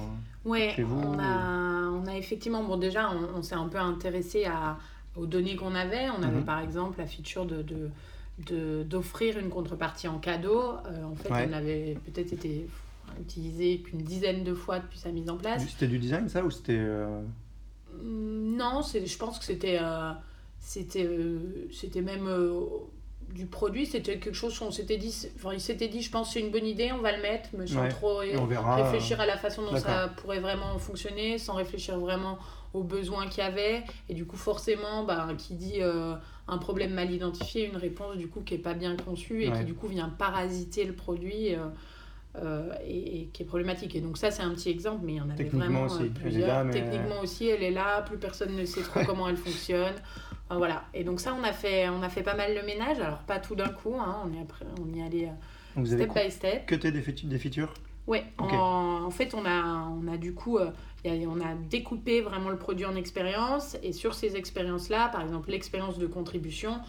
Ouais, 0.45 0.71
chez 0.75 0.85
vous 0.85 0.99
on 0.99 1.19
a, 1.19 1.91
on 1.91 2.07
a 2.07 2.17
effectivement, 2.17 2.63
bon 2.63 2.77
déjà, 2.77 3.11
on, 3.35 3.43
s'est 3.43 3.57
un 3.57 3.69
peu 3.69 3.79
intéressé 3.79 4.45
à, 4.47 4.79
aux 5.19 5.27
données 5.27 5.57
qu'on 5.57 5.75
avait. 5.75 6.09
On 6.11 6.23
avait 6.23 6.39
mhm. 6.39 6.45
par 6.45 6.61
exemple 6.61 6.99
la 6.99 7.07
feature 7.07 7.45
de, 7.47 7.65
de, 8.47 8.83
d'offrir 8.85 9.39
une 9.39 9.51
contrepartie 9.51 10.09
en 10.09 10.19
cadeau. 10.19 10.61
en 10.61 11.15
fait, 11.17 11.31
elle 11.35 11.51
n'avait 11.51 11.99
peut-être 12.07 12.33
été 12.33 12.67
utilisée 13.21 13.79
qu'une 13.79 14.03
dizaine 14.03 14.45
de 14.45 14.55
fois 14.55 14.79
depuis 14.79 14.99
sa 14.99 15.11
mise 15.11 15.29
en 15.29 15.37
place. 15.37 15.67
C'était 15.69 15.89
du 15.89 15.99
design 15.99 16.29
ça 16.29 16.45
ou 16.45 16.51
c'était... 16.51 16.79
Mmh, 16.79 18.57
non, 18.57 18.83
je 18.83 19.17
pense 19.17 19.39
que 19.39 19.45
c'était 19.45 19.79
c'était 20.61 21.07
euh, 21.07 21.39
c'était 21.73 22.03
même 22.03 22.27
euh, 22.27 22.61
du 23.31 23.47
produit 23.47 23.87
c'était 23.87 24.19
quelque 24.19 24.35
chose 24.35 24.59
qu'on 24.59 24.71
s'était 24.71 24.97
dit 24.97 25.29
enfin 25.37 25.53
il 25.53 25.61
s'était 25.61 25.89
dit 25.89 26.03
je 26.03 26.11
pense 26.11 26.33
c'est 26.33 26.41
une 26.41 26.51
bonne 26.51 26.67
idée 26.67 26.93
on 26.93 26.99
va 26.99 27.15
le 27.15 27.23
mettre 27.23 27.51
mais 27.57 27.67
sans 27.67 27.89
trop 27.89 28.19
réfléchir 28.19 29.21
à 29.21 29.27
la 29.27 29.37
façon 29.37 29.63
dont 29.63 29.77
ça 29.77 30.09
pourrait 30.17 30.41
vraiment 30.41 30.79
fonctionner 30.79 31.39
sans 31.39 31.55
réfléchir 31.55 31.99
vraiment 31.99 32.39
aux 32.75 32.83
besoins 32.83 33.27
qu'il 33.29 33.43
y 33.43 33.47
avait 33.47 33.85
et 34.09 34.15
du 34.15 34.27
coup 34.27 34.37
forcément 34.37 35.05
bah, 35.05 35.29
qui 35.37 35.55
dit 35.55 35.81
euh, 35.81 36.15
un 36.47 36.59
problème 36.59 36.93
mal 36.93 37.11
identifié 37.11 37.67
une 37.67 37.77
réponse 37.77 38.17
du 38.17 38.29
coup 38.29 38.41
qui 38.41 38.55
est 38.55 38.59
pas 38.59 38.75
bien 38.75 38.97
conçue 38.97 39.45
et 39.45 39.53
qui 39.53 39.65
du 39.65 39.75
coup 39.75 39.89
vient 39.89 40.09
parasiter 40.09 40.85
le 40.85 40.93
produit 40.93 41.57
euh, 42.37 42.73
et, 42.87 43.29
qui 43.33 43.43
est 43.43 43.47
problématique. 43.47 43.97
Et 43.97 44.01
donc 44.01 44.17
ça, 44.19 44.31
c'est 44.31 44.43
un 44.43 44.51
petit 44.51 44.71
exemple, 44.71 45.01
mais 45.05 45.15
il 45.15 45.17
y 45.17 45.21
en 45.21 45.31
avait 45.31 45.45
vraiment 45.45 45.85
aussi, 45.85 46.05
euh, 46.05 46.09
plusieurs. 46.15 46.71
Techniquement 46.71 47.21
aussi, 47.23 47.49
elle 47.49 47.63
est 47.63 47.71
là, 47.71 48.03
plus 48.03 48.19
personne 48.19 48.55
ne 48.55 48.65
sait 48.65 48.83
trop 48.83 49.01
comment 49.05 49.29
elle 49.29 49.37
fonctionne. 49.37 49.95
voilà. 50.51 50.85
Et 50.95 51.05
donc 51.05 51.21
ça, 51.21 51.35
on 51.39 51.43
a, 51.43 51.53
fait, 51.53 51.89
on 51.89 52.03
a 52.03 52.09
fait 52.09 52.23
pas 52.23 52.35
mal 52.35 52.55
le 52.55 52.65
ménage. 52.65 53.01
Alors 53.01 53.21
pas 53.21 53.39
tout 53.39 53.55
d'un 53.55 53.69
coup, 53.69 53.97
hein. 53.99 54.23
on, 54.25 54.37
est 54.37 54.43
après, 54.43 54.67
on 54.81 54.95
y 54.95 55.03
allait 55.03 55.31
euh, 55.79 55.85
step 55.85 56.15
by 56.15 56.31
step. 56.31 56.67
Que 56.67 56.75
des, 56.75 56.91
des 56.93 57.39
features 57.39 57.73
Oui. 58.09 58.19
En, 58.39 59.11
fait, 59.11 59.35
on 59.35 59.45
a, 59.45 59.89
on 59.89 60.09
a 60.09 60.17
du 60.17 60.35
coup... 60.35 60.59
on 60.59 61.41
a 61.41 61.55
découpé 61.71 62.21
vraiment 62.21 62.51
le 62.51 62.59
produit 62.59 62.87
en 62.87 62.97
expériences 62.97 63.77
et 63.85 63.93
sur 63.93 64.15
ces 64.15 64.35
expériences-là, 64.37 65.09
par 65.09 65.23
exemple 65.23 65.51
l'expérience 65.51 65.99
de 65.99 66.07
contribution, 66.07 66.81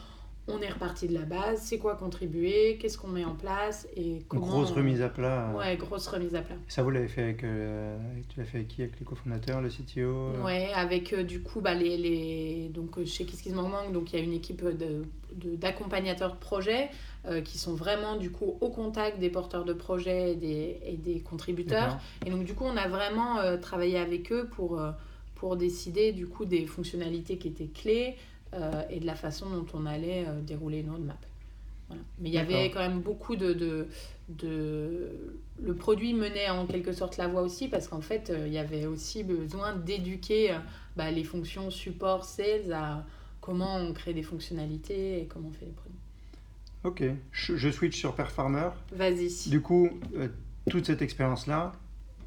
on 0.52 0.62
est 0.62 0.70
reparti 0.70 1.08
de 1.08 1.14
la 1.14 1.26
base, 1.26 1.62
c'est 1.62 1.78
quoi 1.78 1.96
contribuer, 1.96 2.78
qu'est-ce 2.80 2.98
qu'on 2.98 3.08
met 3.08 3.26
en 3.26 3.36
place 3.36 3.88
et 3.96 4.24
comment... 4.28 4.48
Grosse 4.48 4.72
remise 4.72 5.02
à 5.02 5.10
plat. 5.10 5.54
Ouais, 5.56 5.78
grosse 5.78 6.08
remise 6.08 6.36
à 6.36 6.42
plat. 6.42 6.56
Ça, 6.68 6.84
vous 6.84 6.90
l'avez 6.90 7.08
fait 7.08 7.24
avec, 7.24 7.44
euh, 7.44 7.98
tu 8.30 8.40
l'as 8.40 8.46
fait 8.46 8.58
avec 8.58 8.70
qui 8.70 8.82
Avec 8.82 9.00
les 9.00 9.06
cofondateurs, 9.06 9.62
le 9.62 9.70
CTO 9.70 10.00
euh? 10.00 10.44
Ouais, 10.44 10.72
avec 10.74 11.14
euh, 11.14 11.24
du 11.24 11.42
coup, 11.42 11.62
bah, 11.62 11.74
les, 11.74 11.98
les... 11.98 12.70
donc, 12.70 13.04
chez 13.06 13.26
Kiss 13.26 13.42
Kiss 13.42 13.54
Manque, 13.54 13.92
donc 13.92 14.12
il 14.12 14.20
y 14.20 14.22
a 14.22 14.26
une 14.26 14.34
équipe 14.34 14.64
de, 14.64 15.06
d'accompagnateurs 15.56 16.34
de, 16.34 16.40
projets 17.24 17.44
qui 17.44 17.58
sont 17.58 17.74
vraiment 17.74 18.16
du 18.16 18.32
coup 18.32 18.58
au 18.62 18.70
contact 18.70 19.20
des 19.20 19.30
porteurs 19.30 19.66
de 19.66 19.74
projets 19.74 20.32
et 20.32 20.36
des, 20.36 20.80
et 20.86 20.98
des 20.98 21.20
contributeurs. 21.20 22.00
Et 22.26 22.30
donc 22.32 22.46
du 22.46 22.54
coup, 22.54 22.64
on 22.66 22.78
a 22.78 22.88
vraiment 22.88 23.38
travaillé 23.62 23.98
avec 23.98 24.32
eux 24.32 24.48
pour, 24.52 24.82
pour 25.36 25.58
décider 25.58 26.12
du 26.12 26.28
coup 26.28 26.46
des 26.46 26.66
fonctionnalités 26.66 27.38
qui 27.38 27.50
étaient 27.50 27.68
clés, 27.68 28.16
euh, 28.56 28.82
et 28.90 29.00
de 29.00 29.06
la 29.06 29.14
façon 29.14 29.48
dont 29.52 29.66
on 29.76 29.86
allait 29.86 30.26
euh, 30.28 30.42
dérouler 30.42 30.80
une 30.80 30.90
roadmap. 30.90 31.24
Voilà. 31.88 32.02
Mais 32.18 32.30
il 32.30 32.34
y 32.34 32.40
avait 32.40 32.72
quand 32.72 32.80
même 32.80 33.00
beaucoup 33.00 33.36
de, 33.36 33.54
de, 33.54 33.88
de, 34.30 35.12
Le 35.62 35.76
produit 35.76 36.16
menait 36.16 36.50
en 36.50 36.66
quelque 36.66 36.92
sorte 36.92 37.18
la 37.18 37.28
voie 37.28 37.44
aussi 37.44 37.68
parce 37.68 37.88
qu'en 37.88 38.02
fait, 38.02 38.32
euh, 38.32 38.48
il 38.48 38.54
y 38.54 38.58
avait 38.58 38.88
aussi 38.88 39.24
besoin 39.24 39.76
d'éduquer 39.76 40.58
bah, 40.96 41.12
les 41.12 41.24
fonctions 41.24 41.70
support, 41.70 42.26
sales 42.26 42.74
à 42.74 43.06
comment 43.40 43.76
on 43.76 43.94
crée 43.94 44.14
des 44.14 44.24
fonctionnalités 44.24 45.22
et 45.22 45.26
comment 45.26 45.50
on 45.50 45.54
fait 45.54 45.66
les 45.66 45.72
produits. 45.72 45.89
Ok, 46.84 47.04
je, 47.32 47.58
je 47.58 47.70
switch 47.70 47.98
sur 47.98 48.16
Perfarmer. 48.16 48.70
Vas-y. 48.94 49.50
Du 49.50 49.62
coup, 49.62 49.90
toute 50.70 50.86
cette 50.86 51.02
expérience-là, 51.02 51.74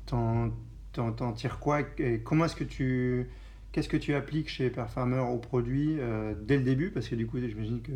t'en, 0.06 0.50
t'en, 0.92 1.32
tires 1.32 1.58
quoi 1.58 1.80
et 1.98 2.20
Comment 2.20 2.44
est-ce 2.44 2.56
que 2.56 2.64
tu 2.64 3.28
Qu'est-ce 3.72 3.88
que 3.88 3.96
tu 3.96 4.14
appliques 4.14 4.50
chez 4.50 4.68
Perfarmer 4.68 5.20
au 5.20 5.38
produit 5.38 5.96
euh, 5.98 6.34
dès 6.38 6.58
le 6.58 6.62
début? 6.62 6.90
Parce 6.90 7.08
que 7.08 7.14
du 7.14 7.26
coup, 7.26 7.38
j'imagine 7.38 7.80
que 7.80 7.92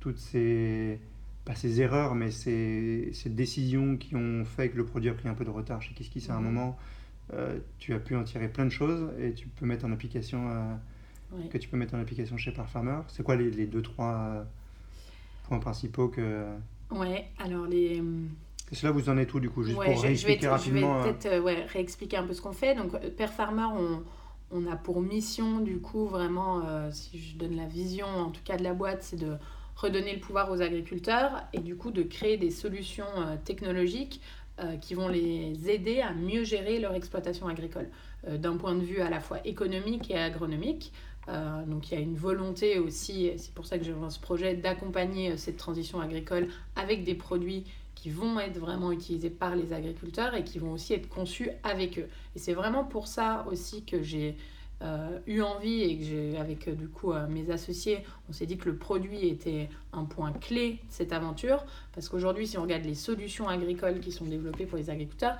toutes 0.00 0.18
ces, 0.18 1.00
pas 1.46 1.54
ces 1.54 1.80
erreurs, 1.80 2.14
mais 2.14 2.30
ces, 2.30 3.08
ces, 3.14 3.30
décisions 3.30 3.96
qui 3.96 4.16
ont 4.16 4.44
fait 4.44 4.68
que 4.68 4.76
le 4.76 4.84
produit 4.84 5.08
a 5.08 5.14
pris 5.14 5.28
un 5.28 5.34
peu 5.34 5.46
de 5.46 5.50
retard 5.50 5.80
chez 5.80 5.94
KissKiss 5.94 6.28
à 6.28 6.34
un 6.34 6.40
mhm. 6.40 6.44
moment, 6.44 6.78
euh, 7.32 7.58
tu 7.78 7.94
as 7.94 7.98
pu 7.98 8.16
en 8.16 8.24
tirer 8.24 8.48
plein 8.48 8.66
de 8.66 8.70
choses 8.70 9.10
et 9.18 9.32
tu 9.32 9.48
peux 9.48 9.64
mettre 9.64 9.86
en 9.86 9.92
application, 9.92 10.50
euh, 10.50 11.48
que 11.48 11.56
tu 11.56 11.70
peux 11.70 11.78
mettre 11.78 11.94
en 11.94 12.00
application 12.00 12.36
chez 12.36 12.52
Perfarmer. 12.52 13.00
C'est 13.08 13.22
quoi 13.22 13.36
les, 13.36 13.50
les, 13.50 13.66
deux, 13.66 13.82
trois 13.82 14.46
points 15.48 15.58
principaux 15.58 16.08
que... 16.08 16.44
Ouais, 16.90 17.28
alors 17.38 17.66
les... 17.66 18.02
Et 18.70 18.74
cela, 18.74 18.92
vous 18.92 19.08
en 19.08 19.16
êtes 19.16 19.32
où 19.32 19.40
du 19.40 19.48
coup 19.48 19.62
Juste 19.62 19.76
pour 19.76 20.02
réexpliquer 20.02 20.48
rapidement. 20.48 21.02
Je 21.02 21.08
vais 21.08 21.14
peut-être 21.14 21.42
ouais, 21.42 21.64
réexpliquer 21.64 22.18
un 22.18 22.24
peu 22.24 22.34
ce 22.34 22.42
qu'on 22.42 22.52
fait. 22.52 22.74
Donc, 22.74 22.98
Perfarmer, 23.16 23.64
on 23.64 24.02
on 24.50 24.66
a 24.66 24.76
pour 24.76 25.00
mission, 25.00 25.60
du 25.60 25.78
coup, 25.78 26.06
vraiment, 26.06 26.62
euh, 26.64 26.88
si 26.90 27.18
je 27.18 27.36
donne 27.36 27.56
la 27.56 27.66
vision, 27.66 28.06
en 28.06 28.30
tout 28.30 28.40
cas 28.44 28.56
de 28.56 28.64
la 28.64 28.72
boîte, 28.72 29.02
c'est 29.02 29.18
de 29.18 29.34
redonner 29.76 30.14
le 30.14 30.20
pouvoir 30.20 30.50
aux 30.50 30.60
agriculteurs 30.62 31.44
et 31.52 31.60
du 31.60 31.76
coup 31.76 31.90
de 31.90 32.02
créer 32.02 32.36
des 32.36 32.50
solutions 32.50 33.06
euh, 33.18 33.36
technologiques 33.44 34.20
euh, 34.58 34.76
qui 34.76 34.94
vont 34.94 35.08
les 35.08 35.70
aider 35.70 36.00
à 36.00 36.12
mieux 36.12 36.44
gérer 36.44 36.80
leur 36.80 36.94
exploitation 36.94 37.46
agricole, 37.46 37.88
d'un 38.26 38.56
point 38.56 38.74
de 38.74 38.80
vue 38.80 39.00
à 39.00 39.08
la 39.08 39.20
fois 39.20 39.38
économique 39.46 40.10
et 40.10 40.18
agronomique. 40.18 40.92
Donc 41.66 41.90
il 41.90 41.94
y 41.94 41.96
a 41.98 42.00
une 42.00 42.16
volonté 42.16 42.78
aussi, 42.78 43.30
c'est 43.36 43.52
pour 43.52 43.66
ça 43.66 43.78
que 43.78 43.84
j'ai 43.84 43.92
lancé 43.92 44.16
ce 44.16 44.20
projet, 44.20 44.54
d'accompagner 44.54 45.36
cette 45.36 45.58
transition 45.58 46.00
agricole 46.00 46.48
avec 46.74 47.04
des 47.04 47.14
produits 47.14 47.64
qui 47.94 48.10
vont 48.10 48.38
être 48.38 48.58
vraiment 48.58 48.92
utilisés 48.92 49.30
par 49.30 49.56
les 49.56 49.72
agriculteurs 49.72 50.34
et 50.34 50.44
qui 50.44 50.58
vont 50.58 50.72
aussi 50.72 50.94
être 50.94 51.08
conçus 51.08 51.50
avec 51.64 51.98
eux. 51.98 52.08
Et 52.36 52.38
c'est 52.38 52.54
vraiment 52.54 52.84
pour 52.84 53.08
ça 53.08 53.44
aussi 53.50 53.82
que 53.82 54.02
j'ai 54.02 54.36
euh, 54.80 55.18
eu 55.26 55.40
envie 55.40 55.82
et 55.82 55.98
que 55.98 56.04
j'ai, 56.04 56.38
avec 56.38 56.68
euh, 56.68 56.74
du 56.74 56.86
coup 56.86 57.12
euh, 57.12 57.26
mes 57.26 57.50
associés, 57.50 58.04
on 58.28 58.32
s'est 58.32 58.46
dit 58.46 58.56
que 58.56 58.68
le 58.68 58.76
produit 58.76 59.26
était 59.26 59.68
un 59.92 60.04
point 60.04 60.30
clé 60.32 60.74
de 60.74 60.78
cette 60.90 61.12
aventure. 61.12 61.64
Parce 61.92 62.08
qu'aujourd'hui, 62.08 62.46
si 62.46 62.56
on 62.56 62.62
regarde 62.62 62.84
les 62.84 62.94
solutions 62.94 63.48
agricoles 63.48 63.98
qui 63.98 64.12
sont 64.12 64.26
développées 64.26 64.66
pour 64.66 64.78
les 64.78 64.90
agriculteurs, 64.90 65.36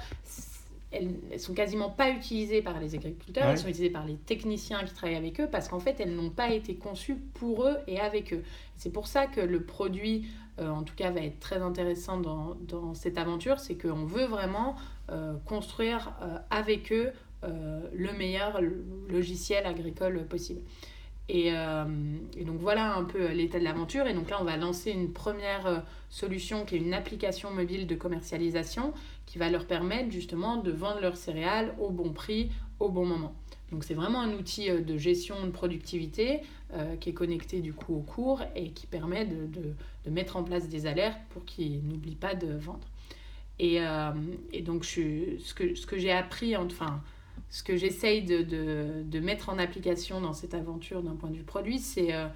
elles, 0.90 1.14
ne 1.32 1.38
sont 1.38 1.54
quasiment 1.54 1.90
pas 1.90 2.10
utilisées 2.10 2.62
par 2.62 2.80
les 2.80 2.94
agriculteurs, 2.94 3.46
elles 3.46 3.58
sont 3.58 3.68
utilisées 3.68 3.90
par 3.90 4.06
les 4.06 4.16
techniciens 4.16 4.82
qui 4.84 4.94
travaillent 4.94 5.16
avec 5.16 5.40
eux 5.40 5.48
parce 5.50 5.68
qu'en 5.68 5.80
fait, 5.80 6.00
elles 6.00 6.14
n'ont 6.14 6.30
pas 6.30 6.50
été 6.50 6.74
conçues 6.74 7.16
pour 7.34 7.64
eux 7.64 7.76
et 7.86 8.00
avec 8.00 8.32
eux. 8.32 8.42
C'est 8.76 8.92
pour 8.92 9.06
ça 9.06 9.26
que 9.26 9.40
le 9.40 9.62
produit 9.62 10.26
euh, 10.60 10.68
en 10.70 10.82
tout 10.82 10.94
cas 10.94 11.10
va 11.10 11.20
être 11.20 11.38
très 11.38 11.62
intéressant 11.62 12.18
dans, 12.18 12.56
dans 12.62 12.94
cette 12.94 13.18
aventure, 13.18 13.60
c'est 13.60 13.76
qu'on 13.76 14.04
veut 14.04 14.24
vraiment 14.24 14.74
euh, 15.10 15.34
construire 15.46 16.12
euh, 16.22 16.38
avec 16.50 16.92
eux 16.92 17.12
le 17.92 18.12
meilleur 18.18 18.60
logiciel 19.08 19.64
agricole 19.64 20.26
possible. 20.26 20.60
Et, 21.30 21.48
et, 21.48 22.44
donc 22.44 22.58
voilà 22.58 22.94
un 22.94 23.04
peu 23.04 23.32
l'état 23.32 23.58
de 23.58 23.64
l'aventure. 23.64 24.06
Et 24.06 24.14
donc 24.14 24.30
là, 24.30 24.38
on 24.40 24.44
va 24.44 24.56
lancer 24.56 24.90
une 24.90 25.12
première 25.12 25.84
solution 26.08 26.64
qui 26.64 26.76
est 26.76 26.78
une 26.78 26.94
application 26.94 27.50
mobile 27.50 27.86
de 27.86 27.94
commercialisation 27.94 28.94
qui 29.26 29.36
va 29.36 29.50
leur 29.50 29.66
permettre 29.66 30.10
justement 30.10 30.56
de 30.56 30.70
vendre 30.70 31.00
leurs 31.02 31.18
céréales 31.18 31.74
au 31.78 31.90
bon 31.90 32.14
prix, 32.14 32.50
au 32.80 32.88
bon 32.88 33.04
moment. 33.04 33.34
Donc 33.70 33.84
c'est 33.84 33.94
vraiment 33.94 34.22
un 34.22 34.32
outil 34.32 34.70
de 34.70 34.96
gestion 34.96 35.44
de 35.44 35.50
productivité 35.50 36.40
euh, 36.74 36.96
qui 36.96 37.10
est 37.10 37.14
connecté 37.14 37.60
du 37.60 37.72
coup 37.72 37.94
au 37.94 38.00
cours 38.00 38.42
et 38.54 38.70
qui 38.70 38.86
permet 38.86 39.26
de, 39.26 39.46
de, 39.46 40.10
mettre 40.10 40.36
en 40.36 40.42
place 40.42 40.68
des 40.70 40.86
alertes 40.86 41.20
pour 41.28 41.44
qu'ils 41.44 41.86
n'oublient 41.86 42.14
pas 42.14 42.34
de 42.34 42.46
vendre. 42.54 42.86
Et, 43.58 43.82
euh, 43.82 44.12
et 44.54 44.62
donc 44.62 44.84
je, 44.84 45.36
ce 45.38 45.52
que, 45.52 45.74
ce 45.74 45.86
que 45.86 45.98
j'ai 45.98 46.12
appris, 46.12 46.56
enfin 46.56 47.02
ce 47.50 47.62
que 47.62 47.76
j'essaye 47.76 48.22
de, 48.22 48.42
de, 49.02 49.20
mettre 49.20 49.48
en 49.48 49.58
application 49.58 50.20
dans 50.20 50.32
cette 50.32 50.54
aventure 50.54 51.02
d'un 51.02 51.14
point 51.14 51.30
de 51.30 51.36
vue 51.36 51.44
produit, 51.44 51.78
c'est 51.78 52.12
euh, 52.12 52.28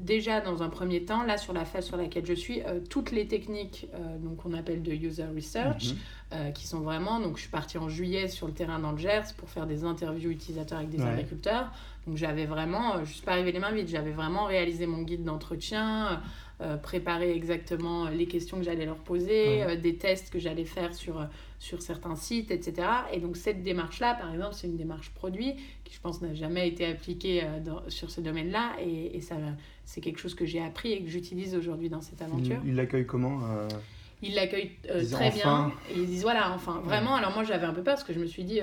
déjà 0.00 0.40
dans 0.40 0.62
un 0.62 0.68
premier 0.68 1.04
temps, 1.04 1.22
là 1.22 1.38
sur 1.38 1.52
la 1.52 1.64
phase 1.64 1.86
sur 1.86 1.96
laquelle 1.96 2.26
je 2.26 2.32
suis, 2.32 2.62
toutes 2.90 3.12
les 3.12 3.28
techniques 3.28 3.86
donc 4.18 4.38
qu'on 4.38 4.54
appelle 4.54 4.82
de 4.82 4.92
user 4.92 5.26
research, 5.34 5.94
mhm. 6.32 6.52
qui 6.52 6.66
sont 6.66 6.80
vraiment, 6.80 7.20
donc 7.20 7.36
je 7.36 7.42
suis 7.42 7.50
partie 7.50 7.78
en 7.78 7.88
juillet 7.88 8.26
sur 8.26 8.48
le 8.48 8.52
terrain 8.52 8.80
dans 8.80 8.90
le 8.90 8.98
Gers 8.98 9.34
pour 9.36 9.48
faire 9.48 9.66
des 9.66 9.84
interviews 9.84 10.30
utilisateurs 10.30 10.78
avec 10.78 10.90
des 10.90 11.02
agriculteurs. 11.02 11.70
Donc 12.06 12.16
j'avais 12.16 12.46
vraiment, 12.46 12.96
euh, 12.96 13.04
je 13.04 13.12
suis 13.12 13.22
pas 13.22 13.32
arrivée 13.32 13.52
les 13.52 13.60
mains 13.60 13.70
vides, 13.70 13.88
j'avais 13.88 14.10
vraiment 14.10 14.44
réalisé 14.44 14.86
mon 14.86 15.02
guide 15.02 15.22
d'entretien, 15.24 16.20
euh, 16.62 16.76
préparé 16.76 17.32
exactement 17.32 18.08
les 18.08 18.26
questions 18.26 18.58
que 18.58 18.64
j'allais 18.64 18.86
leur 18.86 18.96
poser, 18.96 19.62
euh, 19.62 19.76
des 19.76 19.96
tests 19.96 20.32
que 20.32 20.38
j'allais 20.38 20.64
faire 20.64 20.94
sur, 20.94 21.26
sur 21.58 21.82
certains 21.82 22.16
sites, 22.16 22.50
etc. 22.50 22.88
Et 23.12 23.20
donc 23.20 23.36
cette 23.36 23.62
démarche-là, 23.62 24.14
par 24.14 24.32
exemple, 24.32 24.54
c'est 24.54 24.66
une 24.66 24.76
démarche 24.76 25.10
produit 25.10 25.54
qui, 25.84 25.94
je 25.94 26.00
pense, 26.00 26.22
n'a 26.22 26.34
jamais 26.34 26.68
été 26.68 26.86
appliquée 26.86 27.42
sur 27.88 28.10
ce 28.10 28.20
domaine-là. 28.20 28.72
Et, 28.80 29.16
et 29.16 29.20
ça, 29.20 29.36
c'est 29.84 30.00
quelque 30.00 30.18
chose 30.18 30.34
que 30.34 30.46
j'ai 30.46 30.62
appris 30.62 30.92
et 30.92 31.02
que 31.02 31.10
j'utilise 31.10 31.54
aujourd'hui 31.54 31.88
dans 31.88 32.00
cette 32.00 32.22
aventure. 32.22 32.60
Il 32.64 32.76
l'accueille 32.76 33.06
comment 33.06 33.40
ils 34.24 34.36
l'accueillent 34.36 34.70
très 35.10 35.32
bien 35.32 35.72
et 35.90 35.98
ils 35.98 36.06
disent 36.06 36.22
voilà 36.22 36.52
enfin 36.52 36.80
vraiment 36.84 37.16
alors 37.16 37.32
moi 37.32 37.42
j'avais 37.42 37.66
un 37.66 37.74
peu 37.74 37.82
peur 37.82 37.94
parce 37.94 38.04
que 38.04 38.12
je 38.12 38.20
me 38.20 38.26
suis 38.26 38.44
dit 38.44 38.60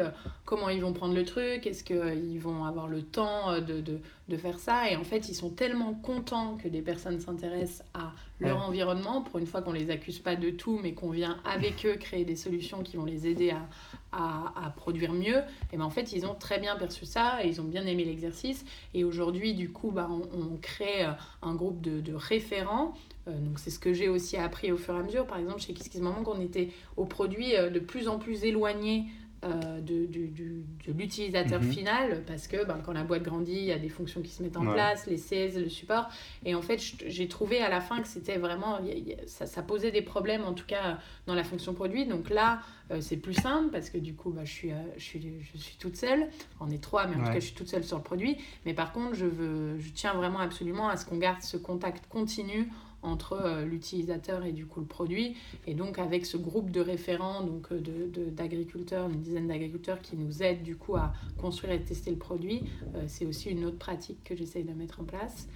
comment 0.50 0.70
ils 0.70 0.82
vont 0.82 0.94
prendre 0.94 1.14
le 1.14 1.24
truc, 1.24 1.68
est-ce 1.68 1.84
qu'ils 1.84 2.40
vont 2.40 2.64
avoir 2.66 2.88
le 2.88 3.04
temps 3.04 3.52
euh, 3.52 3.62
de, 3.62 3.82
de, 3.82 4.00
de, 4.30 4.38
faire 4.38 4.60
ça. 4.60 4.90
Et 4.90 4.96
en 4.96 5.04
fait, 5.04 5.30
ils 5.30 5.36
sont 5.36 5.50
tellement 5.50 5.94
contents 5.94 6.58
que 6.58 6.68
des 6.68 6.82
personnes 6.82 7.20
s'intéressent 7.20 7.86
à 7.94 8.14
leur 8.40 8.62
environnement, 8.62 9.22
pour 9.22 9.40
une 9.40 9.46
fois 9.46 9.62
qu'on 9.62 9.74
les 9.74 9.92
accuse 9.92 10.20
pas 10.20 10.36
de 10.36 10.50
tout, 10.50 10.80
mais 10.82 10.94
qu'on 10.94 11.10
vient 11.10 11.38
avec 11.44 11.86
eux 11.86 11.96
créer 11.96 12.24
des 12.24 12.38
solutions 12.38 12.84
qui 12.84 12.96
vont 12.96 13.06
les 13.06 13.28
aider 13.28 13.52
à, 13.52 13.68
à, 14.12 14.54
à 14.66 14.70
produire 14.70 15.12
mieux. 15.12 15.40
Et 15.74 15.78
ben 15.78 15.84
en 15.84 15.90
fait, 15.90 16.14
ils 16.14 16.26
ont 16.26 16.36
très 16.36 16.60
bien 16.60 16.76
perçu 16.78 17.06
ça 17.06 17.44
et 17.44 17.50
ils 17.50 17.60
ont 17.60 17.66
bien 17.66 17.86
aimé 17.86 18.06
l'exercice. 18.06 18.64
Et 18.94 19.04
aujourd'hui, 19.04 19.54
du 19.54 19.72
coup, 19.72 19.92
bah, 19.92 20.08
on, 20.10 20.22
on, 20.38 20.58
crée 20.62 21.06
euh, 21.06 21.12
un 21.42 21.56
groupe 21.56 21.82
de, 21.82 22.00
de 22.00 22.14
référents. 22.14 22.94
Euh, 23.28 23.38
donc 23.38 23.60
c'est 23.60 23.72
ce 23.72 23.80
que 23.80 23.94
j'ai 23.94 24.08
aussi 24.08 24.38
appris 24.38 24.72
au 24.72 24.78
fur 24.78 24.96
et 24.96 25.00
à 25.00 25.04
mesure. 25.04 25.26
Par 25.28 25.38
exemple, 25.38 25.60
chez 25.60 25.74
Kiss 25.74 25.90
Kiss 25.90 26.02
Maman, 26.02 26.24
qu'on 26.24 26.40
était 26.40 26.70
au 26.96 27.06
produit 27.06 27.52
de 27.52 27.80
plus 27.80 28.08
en 28.08 28.20
plus 28.20 28.46
éloigné 28.46 29.06
euh, 29.46 29.80
de, 29.80 30.06
de, 30.06 30.28
de 30.28 30.92
l'utilisateur 30.98 31.62
mhm. 31.62 31.72
final 31.72 32.24
parce 32.28 32.48
que 32.48 32.66
ben, 32.66 32.78
quand 32.86 32.92
la 32.92 33.06
boîte 33.06 33.24
grandit, 33.24 33.54
il 33.54 33.64
y 33.64 33.72
a 33.72 33.80
des 33.80 33.88
fonctions 33.88 34.22
qui 34.22 34.32
se 34.32 34.44
mettent 34.44 34.58
en 34.58 34.66
place, 34.66 35.08
les 35.08 35.16
CS, 35.16 35.58
le 35.58 35.70
support. 35.70 36.10
Et 36.44 36.56
en 36.56 36.62
fait, 36.62 36.78
j'ai 37.08 37.30
trouvé 37.30 37.62
à 37.62 37.70
la 37.70 37.80
fin 37.80 38.02
que 38.02 38.08
c'était 38.08 38.38
vraiment. 38.38 38.80
Ça, 39.28 39.46
ça, 39.46 39.62
posait 39.62 39.92
des 39.92 40.02
problèmes, 40.02 40.44
en 40.44 40.54
tout 40.54 40.66
cas, 40.66 40.98
dans 41.26 41.36
la 41.36 41.46
fonction 41.46 41.74
produit. 41.74 42.06
Donc 42.06 42.30
là, 42.30 42.60
euh, 42.92 43.00
c'est 43.00 43.16
plus 43.16 43.34
simple 43.34 43.70
parce 43.72 43.90
que 43.90 43.98
du 43.98 44.14
coup, 44.14 44.32
bah, 44.32 44.44
je, 44.44 44.52
suis, 44.52 44.72
euh, 44.72 44.76
je, 44.98 45.04
suis, 45.04 45.22
je 45.42 45.58
suis 45.58 45.78
toute 45.78 45.96
seule. 45.96 46.28
On 46.60 46.70
est 46.70 46.84
trois, 46.84 47.08
mais 47.08 47.16
en 47.16 47.20
tout 47.20 47.32
cas, 47.32 47.40
je 47.40 47.46
suis 47.46 47.56
toute 47.56 47.70
seule 47.70 47.86
sur 47.86 47.98
le 47.98 48.04
produit. 48.04 48.38
Mais 48.66 48.74
par 48.74 48.92
contre, 48.92 49.16
je, 49.16 49.26
veux, 49.26 49.80
je 49.80 49.90
tiens 49.92 50.14
vraiment 50.16 50.40
absolument 50.40 50.90
à 50.90 50.98
ce 50.98 51.06
qu'on 51.06 51.18
garde 51.18 51.42
ce 51.42 51.56
contact 51.56 52.08
continu 52.10 52.70
entre 53.02 53.34
euh, 53.34 53.66
l'utilisateur 53.66 54.46
et 54.46 54.52
du 54.52 54.66
coup 54.66 54.80
le 54.80 54.86
produit. 54.86 55.36
Et 55.68 55.74
donc 55.74 56.00
avec 56.00 56.26
ce 56.26 56.38
groupe 56.38 56.72
de 56.72 56.82
référents 56.82 57.44
donc 57.44 57.74
d'agriculteurs, 57.74 59.08
de, 59.08 59.14
une 59.14 59.22
dizaine 59.22 59.48
d'agriculteurs 59.48 60.02
qui 60.02 60.18
nous 60.18 60.44
aident 60.44 60.64
du 60.64 60.76
coup 60.76 60.96
à 60.96 61.14
construire 61.38 61.74
et 61.74 61.82
tester 61.82 62.12
le 62.12 62.18
produit, 62.18 62.64
c'est 63.08 63.26
aussi 63.26 63.50
une 63.50 63.66
autre 63.66 63.78
pratique 63.78 64.24
que 64.24 64.36
j'essaye 64.36 64.64
de 64.64 64.74
mettre 64.74 65.00
en 65.00 65.06
place. 65.06 65.48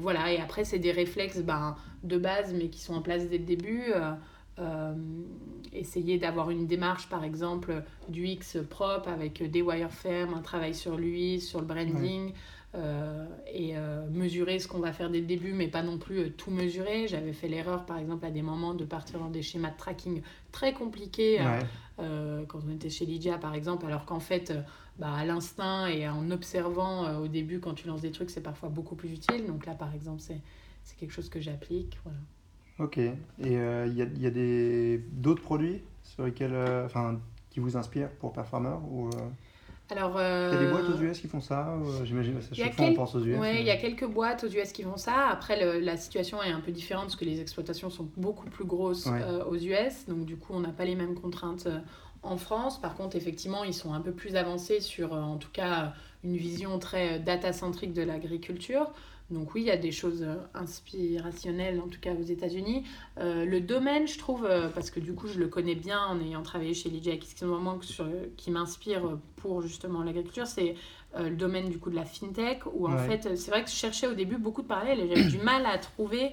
voilà, 0.00 0.32
et 0.32 0.38
après 0.38 0.64
c'est 0.64 0.78
des 0.78 0.92
réflexes 0.92 1.42
ben, 1.42 1.76
de 2.02 2.18
base 2.18 2.54
mais 2.54 2.68
qui 2.68 2.80
sont 2.80 2.94
en 2.94 3.02
place 3.02 3.28
dès 3.28 3.38
le 3.38 3.44
début. 3.44 3.92
Euh, 4.60 4.94
essayer 5.72 6.16
d'avoir 6.18 6.50
une 6.50 6.68
démarche, 6.68 7.08
par 7.08 7.24
exemple, 7.24 7.82
du 8.08 8.26
X 8.28 8.58
propre 8.70 9.08
avec 9.08 9.42
des 9.50 9.62
wireframes, 9.62 10.32
un 10.34 10.42
travail 10.42 10.74
sur 10.74 10.96
lui, 10.96 11.40
sur 11.40 11.60
le 11.60 11.66
branding, 11.66 12.30
euh, 12.30 12.32
et 12.74 13.76
euh, 13.76 14.06
mesurer 14.10 14.58
ce 14.58 14.68
qu'on 14.68 14.80
va 14.80 14.92
faire 14.92 15.10
dès 15.10 15.20
le 15.20 15.26
début, 15.26 15.52
mais 15.52 15.68
pas 15.68 15.82
non 15.82 15.98
plus 15.98 16.32
tout 16.32 16.50
mesurer. 16.50 17.08
J'avais 17.08 17.32
fait 17.32 17.48
l'erreur, 17.48 17.86
par 17.86 17.98
exemple, 17.98 18.24
à 18.26 18.30
des 18.30 18.42
moments 18.42 18.74
de 18.74 18.84
partir 18.84 19.18
dans 19.18 19.30
des 19.30 19.42
schémas 19.42 19.70
de 19.70 19.76
tracking 19.76 20.22
très 20.52 20.72
compliqués, 20.72 21.40
quand 21.96 22.58
on 22.66 22.70
était 22.72 22.90
chez 22.90 23.06
Lydia, 23.06 23.38
par 23.38 23.54
exemple, 23.54 23.86
alors 23.86 24.04
qu'en 24.04 24.20
fait, 24.20 24.52
bah, 24.98 25.12
à 25.12 25.24
l'instinct 25.24 25.86
et 25.86 26.08
en 26.08 26.30
observant 26.30 27.18
au 27.20 27.28
début, 27.28 27.60
quand 27.60 27.74
tu 27.74 27.86
lances 27.86 28.02
des 28.02 28.10
trucs, 28.10 28.30
c'est 28.30 28.42
parfois 28.42 28.68
beaucoup 28.68 28.96
plus 28.96 29.12
utile. 29.12 29.46
Donc 29.46 29.66
là, 29.66 29.74
par 29.74 29.94
exemple, 29.94 30.20
c'est 30.20 30.96
quelque 30.98 31.12
chose 31.12 31.28
que 31.28 31.40
j'applique. 31.40 31.98
Voilà. 32.04 32.18
Ok. 32.78 32.98
Et 32.98 33.12
il 33.38 33.56
euh, 33.56 33.86
y 33.86 34.02
a, 34.02 34.04
y 34.04 34.26
a 34.26 34.30
des, 34.30 34.98
d'autres 35.12 35.42
produits 35.42 35.82
sur 36.02 36.24
lesquels, 36.24 36.54
euh, 36.54 36.86
enfin, 36.86 37.20
qui 37.50 37.60
vous 37.60 37.76
inspirent 37.76 38.10
pour 38.10 38.32
Performer 38.32 38.76
ou, 38.90 39.08
euh, 39.08 39.10
alors, 39.90 40.12
il 40.18 40.54
y 40.54 40.56
a 40.56 40.58
des 40.58 40.70
boîtes 40.70 40.88
aux 40.88 41.02
US 41.02 41.20
qui 41.20 41.28
font 41.28 41.40
ça 41.40 41.76
J'imagine, 42.04 42.38
à 42.38 42.54
chaque 42.54 42.74
fois 42.74 42.86
on 42.86 42.94
pense 42.94 43.14
aux 43.14 43.24
US. 43.24 43.38
Oui, 43.38 43.56
il 43.60 43.66
y 43.66 43.70
a 43.70 43.76
quelques 43.76 44.06
boîtes 44.06 44.44
aux 44.44 44.48
US 44.48 44.72
qui 44.72 44.82
font 44.82 44.96
ça. 44.96 45.28
Après, 45.30 45.62
le, 45.62 45.78
la 45.80 45.96
situation 45.96 46.42
est 46.42 46.50
un 46.50 46.60
peu 46.60 46.72
différente 46.72 47.04
parce 47.04 47.16
que 47.16 47.26
les 47.26 47.40
exploitations 47.40 47.90
sont 47.90 48.08
beaucoup 48.16 48.48
plus 48.48 48.64
grosses 48.64 49.08
aux 49.48 49.56
US. 49.56 50.06
Donc, 50.08 50.24
du 50.24 50.36
coup, 50.36 50.54
on 50.54 50.60
n'a 50.60 50.72
pas 50.72 50.84
les 50.84 50.94
mêmes 50.94 51.14
contraintes 51.14 51.68
en 52.22 52.36
France. 52.36 52.80
Par 52.80 52.94
contre, 52.94 53.16
effectivement, 53.16 53.64
ils 53.64 53.74
sont 53.74 53.92
un 53.92 54.00
peu 54.00 54.12
plus 54.12 54.36
avancés 54.36 54.80
sur, 54.80 55.12
en 55.12 55.36
tout 55.36 55.50
cas, 55.52 55.92
une 56.24 56.36
vision 56.36 56.78
très 56.78 57.18
data-centrique 57.18 57.92
de 57.92 58.02
l'agriculture. 58.02 58.90
Donc 59.30 59.54
oui, 59.54 59.62
il 59.62 59.66
y 59.66 59.70
a 59.70 59.76
des 59.76 59.92
choses 59.92 60.22
euh, 60.22 60.36
inspirationnelles, 60.54 61.80
en 61.80 61.88
tout 61.88 62.00
cas 62.00 62.12
aux 62.12 62.22
États-Unis. 62.22 62.84
Euh, 63.18 63.46
le 63.46 63.60
domaine, 63.60 64.06
je 64.06 64.18
trouve, 64.18 64.44
euh, 64.44 64.68
parce 64.68 64.90
que 64.90 65.00
du 65.00 65.14
coup, 65.14 65.28
je 65.28 65.38
le 65.38 65.48
connais 65.48 65.74
bien 65.74 66.00
en 66.00 66.20
ayant 66.20 66.42
travaillé 66.42 66.74
chez 66.74 66.90
Lydia, 66.90 67.16
qui, 67.16 67.34
qui 68.36 68.50
m'inspire 68.50 69.18
pour 69.36 69.62
justement 69.62 70.02
l'agriculture, 70.02 70.46
c'est 70.46 70.74
le 71.16 71.36
domaine 71.36 71.68
du 71.68 71.78
coup 71.78 71.90
de 71.90 71.94
la 71.94 72.04
fintech, 72.04 72.62
où 72.74 72.88
en 72.88 72.98
fait, 72.98 73.36
c'est 73.36 73.50
vrai 73.52 73.62
que 73.62 73.70
je 73.70 73.76
cherchais 73.76 74.08
au 74.08 74.14
début 74.14 74.36
beaucoup 74.36 74.62
de 74.62 74.66
parallèles 74.66 74.98
et 74.98 75.08
j'avais 75.08 75.28
du 75.30 75.38
mal 75.38 75.64
à 75.64 75.78
trouver 75.78 76.32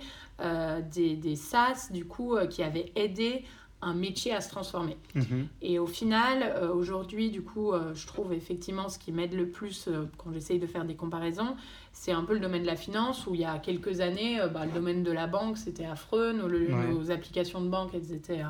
des, 0.92 1.16
des 1.16 1.36
SaaS, 1.36 1.90
du 1.92 2.06
coup, 2.06 2.36
qui 2.50 2.64
avaient 2.64 2.92
aidé 2.96 3.46
un 3.82 3.94
métier 3.94 4.34
à 4.34 4.42
se 4.42 4.50
transformer. 4.50 4.98
Mhm. 5.16 5.48
Et 5.62 5.80
au 5.80 5.88
final, 5.88 6.44
euh, 6.44 6.74
aujourd'hui, 6.74 7.32
du 7.32 7.42
coup, 7.42 7.74
euh, 7.74 7.94
je 7.96 8.06
trouve 8.06 8.32
effectivement 8.34 8.90
ce 8.90 9.00
qui 9.00 9.12
m'aide 9.12 9.34
le 9.34 9.50
plus 9.50 9.88
euh, 9.88 10.06
quand 10.18 10.32
j'essaye 10.32 10.60
de 10.60 10.68
faire 10.68 10.86
des 10.86 10.96
comparaisons, 10.96 11.56
c'est 11.92 12.12
un 12.12 12.24
peu 12.24 12.34
le 12.34 12.40
domaine 12.40 12.62
de 12.62 12.68
la 12.68 12.76
finance 12.76 13.26
où 13.26 13.34
il 13.34 13.42
y 13.42 13.46
a 13.46 13.58
quelques 13.58 14.02
années, 14.02 14.40
bah, 14.54 14.66
le 14.66 14.72
domaine 14.72 15.04
de 15.04 15.12
la 15.12 15.28
banque, 15.28 15.58
c'était 15.58 15.86
affreux, 15.86 16.32
nos, 16.32 16.48
nos, 16.48 17.12
applications 17.12 17.62
de 17.62 17.68
banque, 17.68 17.92
elles 17.94 18.14
étaient 18.14 18.44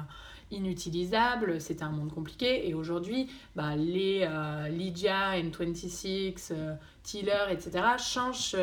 inutilisables, 0.51 1.59
c'était 1.59 1.83
un 1.83 1.89
monde 1.91 2.13
compliqué. 2.13 2.69
Et 2.69 2.75
aujourd'hui, 2.75 3.29
bah, 3.55 3.75
les 3.75 4.27
Lydia, 4.69 5.39
N26, 5.41 6.53
Tiller, 7.01 7.45
etc., 7.49 7.71
changent 7.97 8.55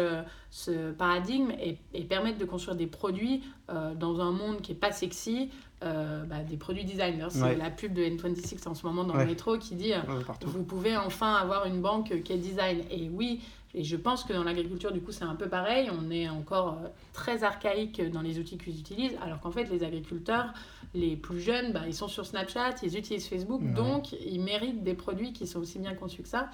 ce 0.51 0.93
paradigme 0.93 1.51
et, 1.61 1.77
et, 1.93 2.05
permettent 2.05 2.39
de 2.39 2.45
construire 2.45 2.77
des 2.77 2.87
produits 2.87 3.43
dans 3.69 4.21
un 4.21 4.31
monde 4.31 4.61
qui 4.61 4.73
n'est 4.73 4.79
pas 4.79 4.93
sexy, 4.93 5.51
euh, 5.85 6.25
bah, 6.25 6.43
des 6.43 6.57
produits 6.57 6.85
designers. 6.85 7.29
C'est 7.31 7.55
la 7.55 7.71
pub 7.71 7.93
de 7.93 8.03
N26 8.03 8.69
en 8.69 8.75
ce 8.75 8.85
moment 8.85 9.05
dans 9.05 9.17
le 9.17 9.27
métro 9.27 9.59
qui 9.59 9.77
dit 9.77 9.93
euh, 9.93 10.01
vous 10.45 10.65
pouvez 10.65 10.97
enfin 10.97 11.35
avoir 11.35 11.67
une 11.67 11.81
banque 11.81 12.23
qui 12.23 12.33
est 12.33 12.39
design. 12.39 12.81
Et 12.91 13.09
oui, 13.09 13.41
et 13.75 13.85
je 13.85 13.97
pense 13.97 14.25
que 14.25 14.33
dans 14.33 14.45
l'agriculture, 14.45 14.93
du 14.93 15.01
coup, 15.01 15.13
c'est 15.13 15.25
un 15.25 15.35
peu 15.35 15.49
pareil. 15.49 15.91
On 15.93 16.11
est 16.11 16.29
encore 16.29 16.79
euh, 16.83 16.89
très 17.13 17.45
archaïque 17.45 18.03
dans 18.11 18.23
les 18.23 18.39
outils 18.39 18.59
qu'ils 18.59 18.81
utilisent, 18.81 19.17
alors 19.23 19.41
qu'en 19.41 19.51
fait, 19.51 19.65
les 19.65 19.85
agriculteurs, 19.85 20.53
les 20.95 21.17
plus 21.17 21.41
jeunes, 21.41 21.73
bah, 21.73 21.83
ils 21.87 21.95
sont 21.95 22.09
sur 22.09 22.27
Snapchat, 22.27 22.77
ils 22.83 22.97
utilisent 22.97 23.29
Facebook, 23.29 23.63
donc 23.75 24.13
ils 24.13 24.41
méritent 24.41 24.83
des 24.83 24.95
produits 24.95 25.33
qui 25.33 25.47
sont 25.47 25.61
aussi 25.61 25.79
bien 25.79 25.95
conçus 25.95 26.23
que 26.23 26.29
ça. 26.29 26.49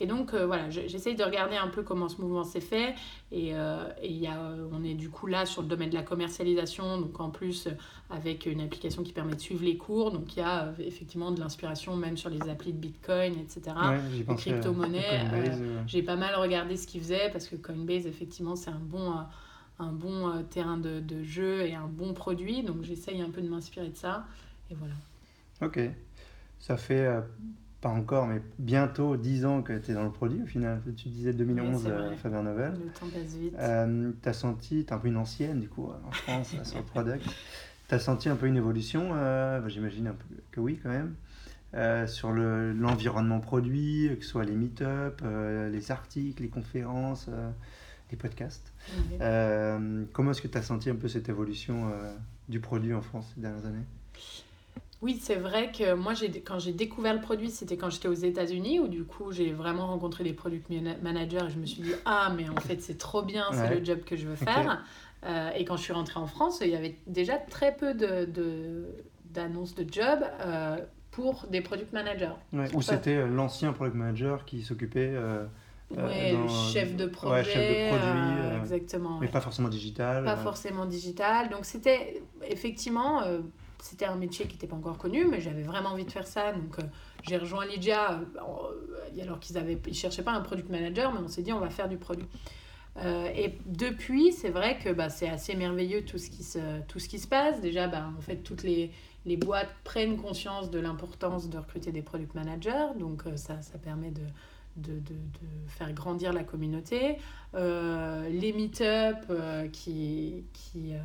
Et 0.00 0.06
donc, 0.06 0.34
euh, 0.34 0.46
voilà, 0.46 0.70
j'essaye 0.70 1.14
de 1.14 1.24
regarder 1.24 1.56
un 1.56 1.68
peu 1.68 1.82
comment 1.82 2.08
ce 2.08 2.20
mouvement 2.20 2.44
s'est 2.44 2.60
fait. 2.60 2.94
Et, 3.32 3.54
euh, 3.54 3.88
et 4.02 4.12
y 4.12 4.26
a, 4.26 4.38
on 4.72 4.84
est 4.84 4.94
du 4.94 5.08
coup 5.08 5.26
là 5.26 5.46
sur 5.46 5.62
le 5.62 5.68
domaine 5.68 5.90
de 5.90 5.94
la 5.94 6.02
commercialisation, 6.02 7.00
donc 7.00 7.18
en 7.20 7.30
plus 7.30 7.68
avec 8.10 8.46
une 8.46 8.60
application 8.60 9.02
qui 9.02 9.12
permet 9.12 9.34
de 9.34 9.40
suivre 9.40 9.64
les 9.64 9.76
cours. 9.76 10.10
Donc, 10.10 10.36
il 10.36 10.40
y 10.40 10.42
a 10.42 10.72
effectivement 10.78 11.30
de 11.30 11.40
l'inspiration 11.40 11.96
même 11.96 12.16
sur 12.16 12.30
les 12.30 12.48
applis 12.48 12.72
de 12.72 12.78
Bitcoin, 12.78 13.34
etc. 13.38 13.76
les 14.12 14.34
crypto-monnaies. 14.34 15.24
J'ai 15.86 16.02
pas 16.02 16.16
mal 16.16 16.34
regardé 16.36 16.76
ce 16.76 16.86
qu'ils 16.86 17.00
faisaient 17.00 17.30
parce 17.32 17.46
que 17.46 17.56
Coinbase, 17.56 18.06
effectivement, 18.06 18.56
c'est 18.56 18.70
un 18.70 18.80
bon 18.80 19.12
un 19.78 19.92
bon 19.92 20.28
euh, 20.28 20.42
terrain 20.42 20.78
de, 20.78 21.00
de, 21.00 21.22
jeu 21.22 21.62
et 21.62 21.74
un 21.74 21.86
bon 21.86 22.14
produit. 22.14 22.62
Donc 22.62 22.82
j'essaye 22.82 23.20
un 23.20 23.30
peu 23.30 23.42
de 23.42 23.48
m'inspirer 23.48 23.88
de 23.88 23.96
ça. 23.96 24.26
Et 24.70 24.74
voilà. 24.74 24.94
Ok. 25.62 25.80
Ça 26.58 26.76
fait 26.76 27.06
euh, 27.06 27.20
pas 27.80 27.88
encore, 27.88 28.26
mais 28.26 28.40
bientôt 28.58 29.16
10 29.16 29.44
ans 29.44 29.62
que 29.62 29.76
tu 29.78 29.90
es 29.90 29.94
dans 29.94 30.04
le 30.04 30.10
produit 30.10 30.42
au 30.42 30.46
final. 30.46 30.80
Tu 30.96 31.08
disais 31.08 31.32
2011, 31.32 31.84
euh, 31.86 32.16
Fabien 32.16 32.42
Novel. 32.42 32.72
Le 32.72 32.90
temps 32.92 33.06
passe 33.06 33.34
vite. 33.34 33.54
tu 34.22 34.28
as 34.28 34.32
senti, 34.32 34.84
tu 34.84 34.90
es 34.90 34.92
un 34.92 34.98
peu 34.98 35.08
une 35.08 35.16
ancienne 35.16 35.60
du 35.60 35.68
coup 35.68 35.90
en 36.06 36.10
France 36.10 36.54
sur 36.62 36.78
le 36.78 36.84
product. 36.84 37.24
Tu 37.88 37.94
as 37.94 37.98
senti 37.98 38.28
un 38.28 38.36
peu 38.36 38.46
une 38.46 38.56
évolution, 38.56 39.10
j'imagine 39.68 40.08
un 40.08 40.14
peu 40.14 40.24
que 40.50 40.60
oui 40.60 40.80
quand 40.82 40.90
même. 40.90 42.08
sur 42.08 42.32
l'environnement 42.32 43.40
produit, 43.40 44.10
que 44.18 44.24
ce 44.24 44.30
soit 44.30 44.44
les 44.44 44.56
meet-up, 44.56 45.22
les 45.70 45.90
articles, 45.90 46.42
les 46.42 46.48
conférences, 46.48 47.28
les 48.10 48.16
podcasts. 48.16 48.72
Euh, 49.20 50.04
comment 50.12 50.30
est-ce 50.30 50.42
que 50.42 50.48
tu 50.48 50.58
as 50.58 50.62
senti 50.62 50.90
un 50.90 50.94
peu 50.94 51.08
cette 51.08 51.28
évolution 51.28 51.90
euh, 51.90 52.14
du 52.48 52.60
produit 52.60 52.94
en 52.94 53.02
France 53.02 53.32
ces 53.34 53.40
dernières 53.40 53.66
années? 53.66 53.84
Oui, 55.02 55.18
c'est 55.20 55.36
vrai 55.36 55.70
que 55.72 55.94
moi, 55.94 56.14
quand 56.44 56.58
j'ai 56.58 56.72
découvert 56.72 57.14
le 57.14 57.20
produit, 57.20 57.50
c'était 57.50 57.76
quand 57.76 57.90
j'étais 57.90 58.08
aux 58.08 58.14
États-Unis, 58.14 58.80
où 58.80 58.88
du 58.88 59.04
coup, 59.04 59.32
j'ai 59.32 59.52
vraiment 59.52 59.86
rencontré 59.88 60.24
des 60.24 60.32
product 60.32 60.70
managers 61.02 61.44
et 61.46 61.50
je 61.50 61.58
me 61.58 61.66
suis 61.66 61.82
dit, 61.82 61.92
ah, 62.04 62.32
mais 62.36 62.48
en 62.48 62.60
fait, 62.60 62.80
c'est 62.80 62.98
trop 62.98 63.22
bien, 63.22 63.44
c'est 63.52 63.74
le 63.74 63.84
job 63.84 64.00
que 64.04 64.16
je 64.16 64.26
veux 64.26 64.36
faire. 64.36 64.82
Euh, 65.24 65.50
et 65.56 65.64
quand 65.64 65.76
je 65.76 65.82
suis 65.82 65.92
rentrée 65.92 66.20
en 66.20 66.26
France, 66.26 66.60
il 66.62 66.68
y 66.68 66.76
avait 66.76 66.96
déjà 67.06 67.36
très 67.36 67.74
peu 67.74 67.94
d'annonces 67.94 69.74
de, 69.74 69.82
de, 69.82 69.88
de 69.88 69.92
job 69.92 70.20
pour 71.16 71.46
des 71.50 71.62
product 71.62 71.92
managers. 71.94 72.34
Ouais, 72.52 72.68
ou 72.74 72.82
c'était 72.82 73.26
l'ancien 73.26 73.72
product 73.72 73.96
manager 73.96 74.44
qui 74.44 74.62
s'occupait 74.62 75.12
euh, 75.14 75.46
ouais, 75.90 76.36
chef 76.72 76.94
de 76.94 77.06
projet. 77.06 77.44
chef 77.44 77.54
de 77.56 77.88
produit. 77.88 78.42
Euh, 78.42 78.60
exactement. 78.60 79.18
Mais 79.18 79.28
pas 79.28 79.40
forcément 79.40 79.70
digital. 79.70 80.24
Pas 80.24 80.36
forcément 80.36 80.84
digital. 80.84 81.48
Donc 81.48 81.64
c'était 81.64 82.22
effectivement, 82.46 83.22
euh, 83.22 83.38
c'était 83.86 84.04
un 84.04 84.16
métier 84.16 84.46
qui 84.46 84.54
n'était 84.54 84.66
pas 84.66 84.76
encore 84.76 84.98
connu, 84.98 85.24
mais 85.26 85.40
j'avais 85.40 85.62
vraiment 85.62 85.90
envie 85.90 86.04
de 86.04 86.10
faire 86.10 86.26
ça. 86.26 86.52
Donc 86.52 86.76
j'ai 87.22 87.36
rejoint 87.36 87.66
Lydia 87.66 88.20
alors 89.20 89.40
qu'ils 89.40 89.56
ne 89.56 89.92
cherchaient 89.92 90.22
pas 90.22 90.32
un 90.32 90.40
product 90.40 90.68
manager, 90.68 91.12
mais 91.12 91.20
on 91.20 91.28
s'est 91.28 91.42
dit 91.42 91.52
on 91.52 91.60
va 91.60 91.70
faire 91.70 91.88
du 91.88 91.96
produit. 91.96 92.26
et 93.04 93.58
depuis, 93.66 94.32
c'est 94.32 94.50
vrai 94.50 94.78
que 94.78 94.90
bah, 94.90 95.08
c'est 95.08 95.28
assez 95.28 95.54
merveilleux 95.54 96.04
tout 96.04 96.18
ce 96.18 96.30
qui 96.30 96.42
se, 96.42 96.80
tout 96.88 96.98
ce 96.98 97.08
qui 97.08 97.18
se 97.18 97.28
passe. 97.28 97.60
Déjà, 97.60 97.88
bah, 97.88 98.10
en 98.16 98.20
fait, 98.20 98.36
toutes 98.36 98.62
les, 98.62 98.90
les 99.24 99.36
boîtes 99.36 99.74
prennent 99.84 100.16
conscience 100.16 100.70
de 100.70 100.78
l'importance 100.78 101.48
de 101.48 101.58
recruter 101.58 101.92
des 101.92 102.02
product 102.02 102.34
managers, 102.34 102.88
donc 102.98 103.24
ça, 103.36 103.62
ça 103.62 103.78
permet 103.78 104.10
de, 104.10 104.22
de, 104.76 104.98
de, 105.00 105.16
faire 105.68 105.92
grandir 105.92 106.32
la 106.32 106.44
communauté. 106.44 107.18
Euh, 107.54 108.28
les 108.28 108.52
meet-up 108.52 109.24
euh, 109.30 109.68
qui, 109.68 110.44
qui, 110.52 110.94
euh, 110.94 110.98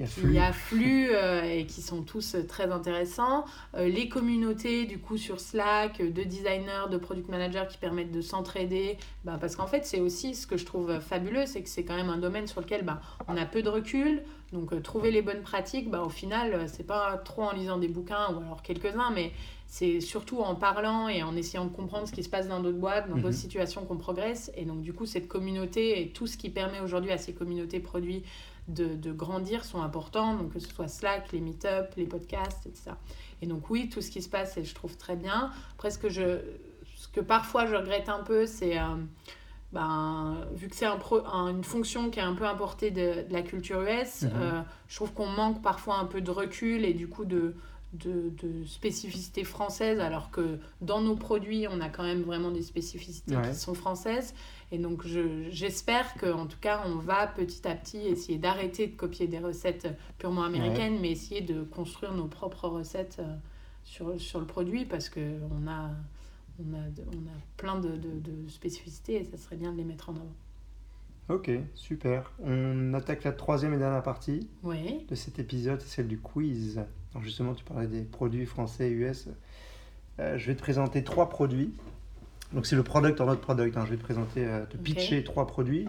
qui 0.00 0.20
affluent, 0.20 0.32
qui 0.32 0.38
affluent 0.38 1.10
et 1.44 1.66
qui 1.66 1.82
sont 1.82 2.02
tous 2.02 2.36
très 2.48 2.70
intéressants. 2.70 3.44
les 3.76 4.08
communautés, 4.08 4.86
du 4.86 4.98
coup, 4.98 5.16
sur 5.16 5.40
Slack, 5.40 6.00
de 6.00 6.22
designers, 6.22 6.88
de 6.90 6.96
product 6.96 7.28
managers 7.28 7.66
qui 7.70 7.78
permettent 7.78 8.12
de 8.12 8.20
s'entraider. 8.20 8.98
Bah, 9.24 9.38
parce 9.40 9.56
qu'en 9.56 9.66
fait, 9.66 9.84
c'est 9.84 10.00
aussi 10.00 10.34
ce 10.34 10.46
que 10.46 10.56
je 10.56 10.64
trouve 10.64 11.00
fabuleux, 11.00 11.46
c'est 11.46 11.62
que 11.62 11.68
c'est 11.68 11.84
quand 11.84 11.96
même 11.96 12.10
un 12.10 12.18
domaine 12.18 12.46
sur 12.46 12.60
lequel 12.60 12.84
bah, 12.84 13.00
on 13.28 13.36
a 13.36 13.44
peu 13.44 13.62
de 13.62 13.68
recul. 13.68 14.22
Donc, 14.52 14.82
trouver 14.82 15.10
les 15.10 15.22
bonnes 15.22 15.42
pratiques, 15.42 15.90
bah, 15.90 16.02
au 16.02 16.08
final, 16.08 16.68
c'est 16.68 16.86
pas 16.86 17.16
trop 17.18 17.42
en 17.42 17.52
lisant 17.52 17.78
des 17.78 17.88
bouquins 17.88 18.34
ou 18.34 18.38
alors 18.38 18.62
quelques-uns, 18.62 19.10
mais 19.14 19.32
c'est 19.70 20.00
surtout 20.00 20.40
en 20.40 20.56
parlant 20.56 21.08
et 21.08 21.22
en 21.22 21.36
essayant 21.36 21.64
de 21.64 21.70
comprendre 21.70 22.08
ce 22.08 22.12
qui 22.12 22.24
se 22.24 22.28
passe 22.28 22.48
dans 22.48 22.58
d'autres 22.58 22.78
boîtes, 22.78 23.08
dans 23.08 23.14
d'autres 23.14 23.28
mhm. 23.28 23.32
situations 23.32 23.84
qu'on 23.84 23.96
progresse. 23.96 24.50
Et 24.56 24.64
donc, 24.64 24.82
du 24.82 24.92
coup, 24.92 25.06
cette 25.06 25.28
communauté 25.28 26.02
et 26.02 26.08
tout 26.08 26.26
ce 26.26 26.36
qui 26.36 26.50
permet 26.50 26.80
aujourd'hui 26.80 27.12
à 27.12 27.18
ces 27.18 27.32
communautés 27.32 27.78
produits 27.78 28.24
de, 28.68 28.94
de, 28.94 29.12
grandir 29.12 29.64
sont 29.64 29.82
importants. 29.82 30.34
Donc, 30.34 30.52
que 30.52 30.58
ce 30.58 30.68
soit 30.68 30.88
Slack, 30.88 31.32
les 31.32 31.40
meet-up, 31.40 31.92
les 31.96 32.06
podcasts, 32.06 32.66
etc. 32.66 32.92
Et 33.42 33.46
donc, 33.46 33.70
oui, 33.70 33.88
tout 33.88 34.00
ce 34.00 34.10
qui 34.10 34.22
se 34.22 34.28
passe, 34.28 34.56
et 34.56 34.64
je 34.64 34.74
trouve 34.74 34.96
très 34.96 35.16
bien. 35.16 35.50
Après, 35.74 35.90
ce 35.90 35.98
que, 35.98 36.08
je, 36.08 36.38
ce 36.96 37.08
que 37.08 37.20
parfois 37.20 37.66
je 37.66 37.74
regrette 37.74 38.08
un 38.08 38.22
peu, 38.22 38.46
c'est. 38.46 38.78
Euh, 38.78 38.96
ben, 39.72 40.36
vu 40.52 40.68
que 40.68 40.74
c'est 40.74 40.86
un 40.86 40.98
un, 41.32 41.48
une 41.48 41.62
fonction 41.62 42.10
qui 42.10 42.18
est 42.18 42.22
un 42.22 42.34
peu 42.34 42.44
importée 42.44 42.90
de, 42.90 43.28
de 43.28 43.32
la 43.32 43.42
culture 43.42 43.82
US, 43.82 44.22
mhm. 44.22 44.30
euh, 44.34 44.60
je 44.88 44.96
trouve 44.96 45.12
qu'on 45.12 45.28
manque 45.28 45.62
parfois 45.62 45.98
un 45.98 46.06
peu 46.06 46.20
de 46.20 46.30
recul 46.32 46.84
et 46.84 46.92
du 46.92 47.08
coup 47.08 47.24
de, 47.24 47.54
de, 47.92 48.30
de 48.42 48.64
spécificités 48.64 49.44
françaises, 49.44 49.98
alors 50.00 50.30
que 50.30 50.58
dans 50.80 51.00
nos 51.00 51.16
produits, 51.16 51.66
on 51.68 51.80
a 51.80 51.88
quand 51.88 52.04
même 52.04 52.22
vraiment 52.22 52.50
des 52.50 52.62
spécificités 52.62 53.34
qui 53.48 53.54
sont 53.54 53.74
françaises. 53.74 54.34
Et 54.72 54.78
donc, 54.78 55.04
j'espère 55.50 56.14
qu'en 56.14 56.46
tout 56.46 56.58
cas, 56.60 56.84
on 56.86 56.96
va 56.96 57.26
petit 57.26 57.66
à 57.66 57.74
petit 57.74 57.98
essayer 57.98 58.38
d'arrêter 58.38 58.86
de 58.86 58.96
copier 58.96 59.26
des 59.26 59.40
recettes 59.40 59.88
purement 60.18 60.44
américaines, 60.44 60.98
mais 61.00 61.10
essayer 61.10 61.40
de 61.40 61.62
construire 61.64 62.14
nos 62.14 62.26
propres 62.26 62.68
recettes 62.68 63.18
euh, 63.18 63.34
sur, 63.82 64.20
sur 64.20 64.38
le 64.38 64.46
produit, 64.46 64.84
parce 64.84 65.08
qu'on 65.08 65.20
a, 65.66 65.90
on 66.60 66.74
a, 66.74 66.84
on 67.12 67.26
a 67.26 67.38
plein 67.56 67.80
de, 67.80 67.88
de, 67.88 68.20
de 68.20 68.48
spécificités 68.48 69.16
et 69.16 69.24
ça 69.24 69.36
serait 69.36 69.56
bien 69.56 69.72
de 69.72 69.78
les 69.78 69.84
mettre 69.84 70.10
en 70.10 70.14
avant. 70.14 70.34
Ok, 71.28 71.50
super. 71.74 72.32
On 72.42 72.92
attaque 72.94 73.24
la 73.24 73.32
troisième 73.32 73.74
et 73.74 73.78
dernière 73.78 74.02
partie 74.02 74.48
de 74.64 75.14
cet 75.14 75.38
épisode, 75.38 75.80
celle 75.80 76.08
du 76.08 76.18
quiz. 76.18 76.80
Alors 77.12 77.24
justement, 77.24 77.54
tu 77.54 77.64
parlais 77.64 77.88
des 77.88 78.02
produits 78.02 78.46
français 78.46 78.90
et 78.90 78.92
US. 78.92 79.28
Euh, 80.20 80.38
je 80.38 80.46
vais 80.46 80.54
te 80.54 80.60
présenter 80.60 81.02
trois 81.02 81.28
produits. 81.28 81.72
Donc 82.52 82.66
c'est 82.66 82.76
le 82.76 82.82
product 82.82 83.20
en 83.20 83.26
notre 83.26 83.40
product. 83.40 83.76
Hein. 83.76 83.84
Je 83.84 83.90
vais 83.90 83.96
te 83.96 84.02
présenter, 84.02 84.46
euh, 84.46 84.64
te 84.66 84.76
pitcher 84.76 85.24
trois 85.24 85.46
produits. 85.46 85.88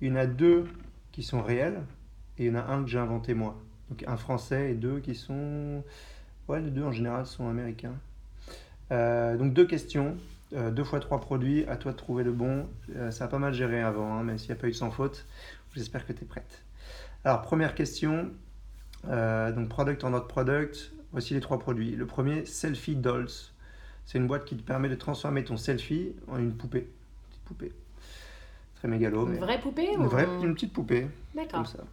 Il 0.00 0.08
y 0.08 0.12
en 0.12 0.16
a 0.16 0.26
deux 0.26 0.66
qui 1.10 1.22
sont 1.22 1.42
réels 1.42 1.82
et 2.38 2.44
il 2.44 2.46
y 2.46 2.50
en 2.50 2.58
a 2.58 2.62
un 2.62 2.82
que 2.82 2.88
j'ai 2.88 2.98
inventé 2.98 3.34
moi. 3.34 3.56
Donc 3.90 4.04
un 4.06 4.16
français 4.16 4.72
et 4.72 4.74
deux 4.74 5.00
qui 5.00 5.14
sont... 5.14 5.82
Ouais, 6.48 6.60
les 6.60 6.70
deux 6.70 6.82
en 6.82 6.92
général 6.92 7.26
sont 7.26 7.48
américains. 7.48 7.94
Euh, 8.90 9.36
donc 9.36 9.52
deux 9.54 9.66
questions. 9.66 10.16
Deux 10.72 10.84
fois 10.84 11.00
trois 11.00 11.18
produits, 11.18 11.64
à 11.64 11.78
toi 11.78 11.92
de 11.92 11.96
trouver 11.96 12.24
le 12.24 12.32
bon. 12.32 12.68
Ça 13.10 13.24
a 13.24 13.28
pas 13.28 13.38
mal 13.38 13.54
géré 13.54 13.80
avant, 13.80 14.18
hein, 14.18 14.22
mais 14.22 14.36
s'il 14.36 14.48
n'y 14.48 14.58
a 14.58 14.60
pas 14.60 14.66
eu 14.66 14.72
de 14.72 14.76
sans 14.76 14.90
faute, 14.90 15.24
j'espère 15.74 16.06
que 16.06 16.12
tu 16.12 16.24
es 16.24 16.26
prête. 16.26 16.62
Alors, 17.24 17.40
première 17.40 17.74
question. 17.74 18.30
Euh, 19.08 19.52
donc, 19.52 19.68
product 19.68 20.04
en 20.04 20.10
not 20.10 20.22
product. 20.22 20.92
Voici 21.12 21.34
les 21.34 21.40
trois 21.40 21.58
produits. 21.58 21.94
Le 21.94 22.06
premier, 22.06 22.46
Selfie 22.46 22.96
Dolls. 22.96 23.28
C'est 24.04 24.18
une 24.18 24.26
boîte 24.26 24.44
qui 24.44 24.56
te 24.56 24.62
permet 24.62 24.88
de 24.88 24.94
transformer 24.94 25.44
ton 25.44 25.56
selfie 25.56 26.14
en 26.28 26.38
une 26.38 26.54
poupée. 26.54 26.78
Une 26.78 27.28
petite 27.28 27.44
poupée. 27.44 27.72
Très 28.76 28.88
mégalo. 28.88 29.28
Une 29.28 29.36
vraie 29.36 29.60
poupée 29.60 29.92
Une, 29.92 30.06
vraie, 30.06 30.26
une 30.42 30.54
petite 30.54 30.72
poupée. 30.72 31.06
D'accord. 31.34 31.64
Comme 31.64 31.84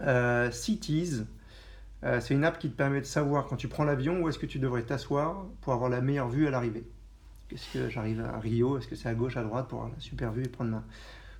ça. 0.00 0.50
Cities. 0.50 1.24
c'est 2.02 2.34
une 2.34 2.44
app 2.44 2.58
qui 2.58 2.70
te 2.70 2.76
permet 2.76 3.00
de 3.00 3.06
savoir 3.06 3.46
quand 3.46 3.56
tu 3.56 3.68
prends 3.68 3.84
l'avion 3.84 4.22
où 4.22 4.28
est-ce 4.28 4.38
que 4.38 4.46
tu 4.46 4.58
devrais 4.58 4.82
t'asseoir 4.82 5.44
pour 5.60 5.74
avoir 5.74 5.90
la 5.90 6.00
meilleure 6.00 6.30
vue 6.30 6.46
à 6.46 6.50
l'arrivée. 6.50 6.84
Est-ce 7.52 7.72
que 7.72 7.88
j'arrive 7.88 8.20
à 8.20 8.38
Rio 8.38 8.78
Est-ce 8.78 8.86
que 8.86 8.94
c'est 8.94 9.08
à 9.08 9.14
gauche, 9.14 9.36
à 9.36 9.42
droite 9.42 9.68
pour 9.68 9.80
avoir 9.80 9.94
la 9.94 10.00
super 10.00 10.32
vue 10.32 10.44
et 10.44 10.48
prendre 10.48 10.70
ma 10.70 10.84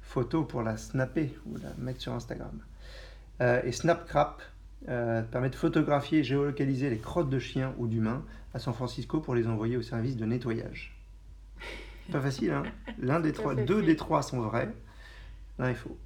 photo 0.03 0.45
pour 0.45 0.63
la 0.63 0.77
snapper 0.77 1.33
ou 1.47 1.57
la 1.57 1.73
mettre 1.79 2.01
sur 2.01 2.13
Instagram 2.13 2.59
euh, 3.41 3.63
Et 3.65 3.73
Snapcrap 3.73 4.43
euh, 4.89 5.23
permet 5.23 5.51
de 5.51 5.57
photographier 5.57 6.21
et 6.21 6.25
géolocaliser 6.25 6.89
les 6.91 6.99
crottes 6.99 7.29
de 7.29 7.39
chiens 7.39 7.75
ou 7.79 7.87
d'humains 7.87 8.25
à 8.55 8.59
San 8.59 8.73
Francisco 8.73 9.21
pour 9.21 9.35
les 9.35 9.47
envoyer 9.47 9.77
au 9.77 9.83
service 9.83 10.17
de 10.17 10.25
nettoyage. 10.25 10.97
Pas 12.11 12.21
facile, 12.21 12.51
hein 12.51 12.63
L'un 12.99 13.21
des 13.21 13.33
trois, 13.35 13.55
deux 13.55 13.83
des 13.83 13.97
trois 13.97 14.23
sont 14.23 14.41
vrais. 14.41 14.73
L'un 15.59 15.69
est 15.69 15.75
faux. 15.75 15.97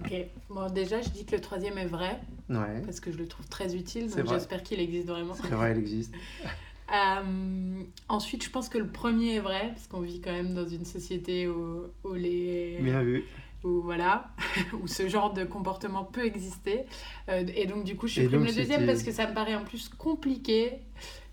Ok. 0.00 0.12
Bon, 0.50 0.70
déjà, 0.70 1.00
je 1.00 1.10
dis 1.10 1.24
que 1.24 1.34
le 1.34 1.40
troisième 1.40 1.78
est 1.78 1.86
vrai. 1.86 2.18
Ouais. 2.48 2.82
Parce 2.84 3.00
que 3.00 3.12
je 3.12 3.18
le 3.18 3.26
trouve 3.26 3.46
très 3.48 3.76
utile. 3.76 4.10
Donc 4.10 4.28
j'espère 4.28 4.62
qu'il 4.62 4.80
existe 4.80 5.08
vraiment. 5.08 5.34
C'est 5.34 5.48
vrai, 5.48 5.72
il 5.72 5.78
existe. 5.78 6.14
Euh, 6.90 7.82
ensuite, 8.08 8.42
je 8.42 8.48
pense 8.48 8.70
que 8.70 8.78
le 8.78 8.86
premier 8.86 9.34
est 9.34 9.40
vrai, 9.40 9.72
parce 9.74 9.86
qu'on 9.88 10.00
vit 10.00 10.22
quand 10.22 10.32
même 10.32 10.54
dans 10.54 10.66
une 10.66 10.86
société 10.86 11.46
où, 11.46 11.82
où 12.02 12.14
les. 12.14 12.78
Bien 12.80 13.02
vu. 13.02 13.24
Où, 13.64 13.80
voilà, 13.82 14.30
où 14.80 14.86
ce 14.86 15.08
genre 15.08 15.32
de 15.32 15.44
comportement 15.44 16.04
peut 16.04 16.24
exister. 16.24 16.84
Euh, 17.28 17.44
et 17.54 17.66
donc, 17.66 17.84
du 17.84 17.96
coup, 17.96 18.06
je 18.06 18.22
supprime 18.22 18.44
le 18.44 18.52
deuxième 18.52 18.86
parce 18.86 19.02
que 19.02 19.12
ça 19.12 19.28
me 19.28 19.34
paraît 19.34 19.56
en 19.56 19.64
plus 19.64 19.88
compliqué. 19.88 20.78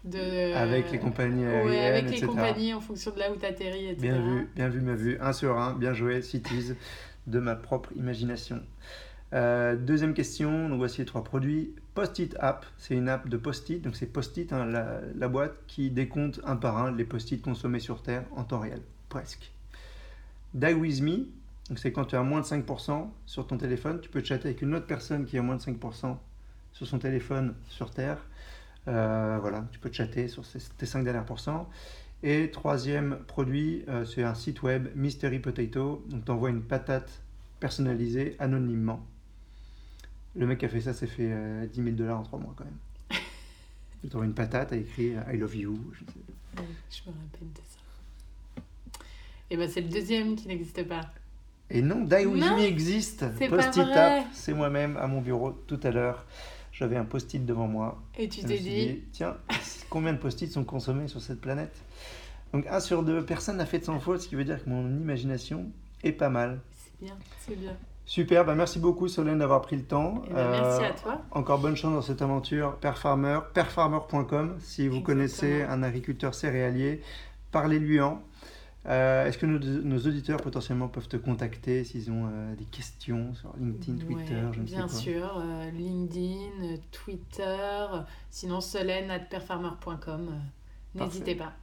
De, 0.03 0.53
avec 0.53 0.91
les 0.91 0.99
compagnies 0.99 1.45
aériennes, 1.45 1.67
ouais, 1.67 1.85
avec 1.85 2.11
les 2.11 2.21
compagnies 2.21 2.75
en 2.75 2.79
fonction 2.79 3.09
de 3.11 3.17
là 3.17 3.31
où 3.31 3.38
tu 3.38 3.45
atterris, 3.45 3.88
etc. 3.88 4.01
Bien 4.01 4.21
vu, 4.21 4.49
bien 4.55 4.69
vu, 4.69 4.79
bien 4.79 4.93
vu. 4.93 5.17
Un 5.19 5.33
sur 5.33 5.57
un, 5.57 5.73
bien 5.73 5.93
joué, 5.93 6.21
Cities, 6.21 6.73
de 7.25 7.39
ma 7.39 7.55
propre 7.55 7.91
imagination. 7.95 8.61
Euh, 9.33 9.75
deuxième 9.75 10.13
question, 10.13 10.69
donc 10.69 10.77
voici 10.77 10.99
les 10.99 11.05
trois 11.05 11.23
produits. 11.23 11.73
Post-it 11.93 12.35
App, 12.39 12.65
c'est 12.77 12.95
une 12.95 13.09
app 13.09 13.27
de 13.27 13.38
post-it, 13.38 13.81
donc 13.81 13.95
c'est 13.95 14.05
post-it, 14.05 14.51
hein, 14.53 14.65
la, 14.65 15.27
boîte 15.27 15.55
qui 15.67 15.89
décompte 15.89 16.39
un 16.45 16.55
par 16.55 16.77
un 16.77 16.91
les 16.91 17.05
post-it 17.05 17.41
consommés 17.41 17.79
sur 17.79 18.01
Terre 18.01 18.23
en 18.35 18.43
temps 18.43 18.59
réel, 18.59 18.81
presque. 19.09 19.51
Die 20.53 20.73
With 20.73 21.01
Me, 21.01 21.25
donc 21.69 21.80
c'est 21.80 21.91
quand 21.91 22.06
tu 22.06 22.15
as 22.15 22.23
moins 22.23 22.41
de 22.41 22.45
5% 22.45 23.08
sur 23.25 23.47
ton 23.47 23.58
téléphone, 23.58 23.99
tu 24.01 24.10
peux 24.10 24.23
chatter 24.23 24.49
avec 24.49 24.62
une 24.62 24.75
autre 24.75 24.86
personne 24.86 25.25
qui 25.25 25.38
a 25.38 25.41
moins 25.41 25.56
de 25.56 25.62
5% 25.62 26.17
sur 26.71 26.88
son 26.88 26.99
téléphone 26.99 27.56
sur 27.69 27.91
Terre. 27.91 28.17
Euh, 28.88 29.38
voilà, 29.41 29.65
tu 29.71 29.80
peux 29.80 29.91
chatter 29.91 30.28
sur 30.28 30.43
tes 30.78 30.86
5 30.86 31.04
dernières 31.04 31.25
pourcents. 31.25 31.69
Et 32.21 32.51
troisième 32.51 33.17
produit, 33.28 33.84
euh, 33.88 34.06
c'est 34.06 34.23
un 34.23 34.36
site 34.36 34.62
web 34.63 34.89
Mystery 34.95 35.39
Potato, 35.39 36.04
donc 36.10 36.25
tu 36.25 36.32
envoies 36.32 36.49
une 36.49 36.63
patate 36.63 37.21
personnalisée 37.60 38.36
anonymement 38.39 39.06
le 40.36 40.45
mec 40.45 40.60
qui 40.60 40.65
a 40.65 40.69
fait 40.69 40.82
ça 40.82 40.93
s'est 40.93 41.08
fait 41.08 41.28
10 41.28 41.30
euh, 41.32 41.67
000 41.73 41.89
dollars 41.91 42.19
en 42.19 42.23
3 42.23 42.39
mois 42.39 42.54
quand 42.58 42.65
même. 42.65 42.78
Il 44.04 44.10
trouvé 44.10 44.28
une 44.28 44.34
patate, 44.34 44.73
a 44.73 44.75
écrit 44.75 45.15
euh, 45.15 45.34
I 45.34 45.38
love 45.38 45.56
you. 45.56 45.80
Je, 45.95 47.10
me 47.10 47.15
rappelle 47.15 47.51
de 47.54 47.58
ça. 47.58 48.62
Et 49.49 49.58
ben 49.58 49.69
c'est 49.69 49.82
le 49.82 49.89
deuxième 49.89 50.36
qui 50.36 50.47
n'existe 50.47 50.84
pas. 50.88 51.01
Et 51.69 51.82
non, 51.82 52.06
Me 52.06 52.60
existe. 52.62 53.25
Post-it 53.49 53.88
c'est 54.32 54.54
moi-même 54.54 54.97
à 54.97 55.08
mon 55.08 55.21
bureau 55.21 55.51
tout 55.51 55.80
à 55.84 55.91
l'heure. 55.91 56.25
J'avais 56.71 56.97
un 56.97 57.06
post-it 57.06 57.45
devant 57.45 57.67
moi. 57.67 58.01
Et 58.17 58.28
tu 58.28 58.41
t'es 58.41 58.58
dit... 58.58 58.88
dit, 58.88 59.04
tiens, 59.13 59.38
combien 59.89 60.13
de 60.13 60.17
post-it 60.17 60.51
sont 60.51 60.65
consommés 60.65 61.08
sur 61.08 61.21
cette 61.21 61.39
planète? 61.39 61.75
Donc 62.54 62.67
un 62.67 62.80
sur 62.80 63.04
deux, 63.04 63.23
personne 63.25 63.58
n'a 63.58 63.65
fait 63.65 63.80
de 63.80 63.86
sans 63.86 63.99
faute, 63.99 64.21
ce 64.21 64.28
qui 64.28 64.36
veut 64.36 64.43
dire 64.43 64.63
que 64.63 64.69
mon 64.69 64.86
imagination 64.86 65.71
est 66.04 66.12
pas 66.12 66.30
mal. 66.30 66.60
C'est 66.71 67.06
bien, 67.06 67.17
c'est 67.39 67.56
bien. 67.56 67.75
Super, 68.06 68.45
bah 68.45 68.54
merci 68.54 68.78
beaucoup 68.78 69.08
Solène 69.08 69.39
d'avoir 69.39 69.62
pris 69.62 69.75
le 69.78 69.84
temps. 69.84 70.21
Eh 70.30 70.34
ben, 70.34 70.51
merci 70.51 70.84
à 70.84 70.91
toi. 70.91 71.13
Euh, 71.13 71.39
encore 71.39 71.60
bonne 71.60 71.75
chance 71.75 71.93
dans 71.93 72.01
cette 72.04 72.21
aventure 72.21 72.75
Perfarmer, 72.75 73.39
perfarmer.com. 73.54 74.58
Si 74.60 74.88
vous 74.88 75.01
connaissez 75.01 75.63
un 75.63 75.82
agriculteur 75.82 76.36
céréalier, 76.36 77.01
parlez-lui 77.51 77.99
en. 78.01 78.21
Euh, 78.88 79.26
est-ce 79.26 79.38
que 79.38 79.45
nos, 79.45 79.98
auditeurs 80.00 80.41
potentiellement 80.41 80.88
peuvent 80.88 81.08
te 81.08 81.17
contacter 81.17 81.84
s'ils 81.84 82.12
ont 82.12 82.28
euh, 82.28 82.56
des 82.56 82.65
questions 82.65 83.34
sur 83.34 83.54
LinkedIn, 83.58 83.98
Twitter, 83.98 84.41
je 84.52 84.62
ne 84.62 84.67
sais 84.67 84.76
Bien 84.76 84.88
sûr, 84.88 85.43
LinkedIn, 85.74 86.78
Twitter, 86.91 87.86
sinon 88.30 88.62
solène 88.62 89.10
at 89.10 89.19
perfarmer.com. 89.19 90.30
N'hésitez 90.93 91.36
pas. 91.36 91.54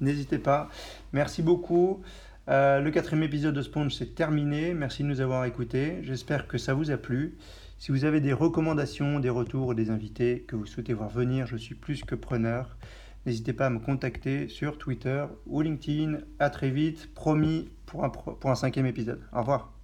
N'hésitez 0.00 0.38
pas. 0.38 0.68
Merci 1.12 1.42
beaucoup. 1.42 2.02
Euh, 2.48 2.80
le 2.80 2.90
quatrième 2.90 3.24
épisode 3.24 3.54
de 3.54 3.62
Sponge, 3.62 3.94
c'est 3.94 4.14
terminé. 4.14 4.72
Merci 4.72 5.02
de 5.02 5.08
nous 5.08 5.20
avoir 5.20 5.44
écoutés. 5.44 5.98
J'espère 6.02 6.46
que 6.46 6.56
ça 6.56 6.72
vous 6.72 6.90
a 6.90 6.96
plu. 6.96 7.36
Si 7.78 7.92
vous 7.92 8.04
avez 8.04 8.20
des 8.20 8.32
recommandations, 8.32 9.20
des 9.20 9.28
retours, 9.28 9.74
des 9.74 9.90
invités 9.90 10.44
que 10.48 10.56
vous 10.56 10.66
souhaitez 10.66 10.94
voir 10.94 11.10
venir, 11.10 11.46
je 11.46 11.56
suis 11.56 11.74
plus 11.74 12.02
que 12.04 12.14
preneur. 12.14 12.76
N'hésitez 13.28 13.52
pas 13.52 13.66
à 13.66 13.70
me 13.70 13.78
contacter 13.78 14.48
sur 14.48 14.78
Twitter 14.78 15.26
ou 15.46 15.60
LinkedIn. 15.60 16.20
À 16.38 16.48
très 16.48 16.70
vite. 16.70 17.12
Promis, 17.12 17.68
pour 17.84 18.02
un, 18.02 18.08
pour 18.08 18.50
un 18.50 18.54
cinquième 18.54 18.86
épisode. 18.86 19.20
Au 19.34 19.40
revoir. 19.40 19.77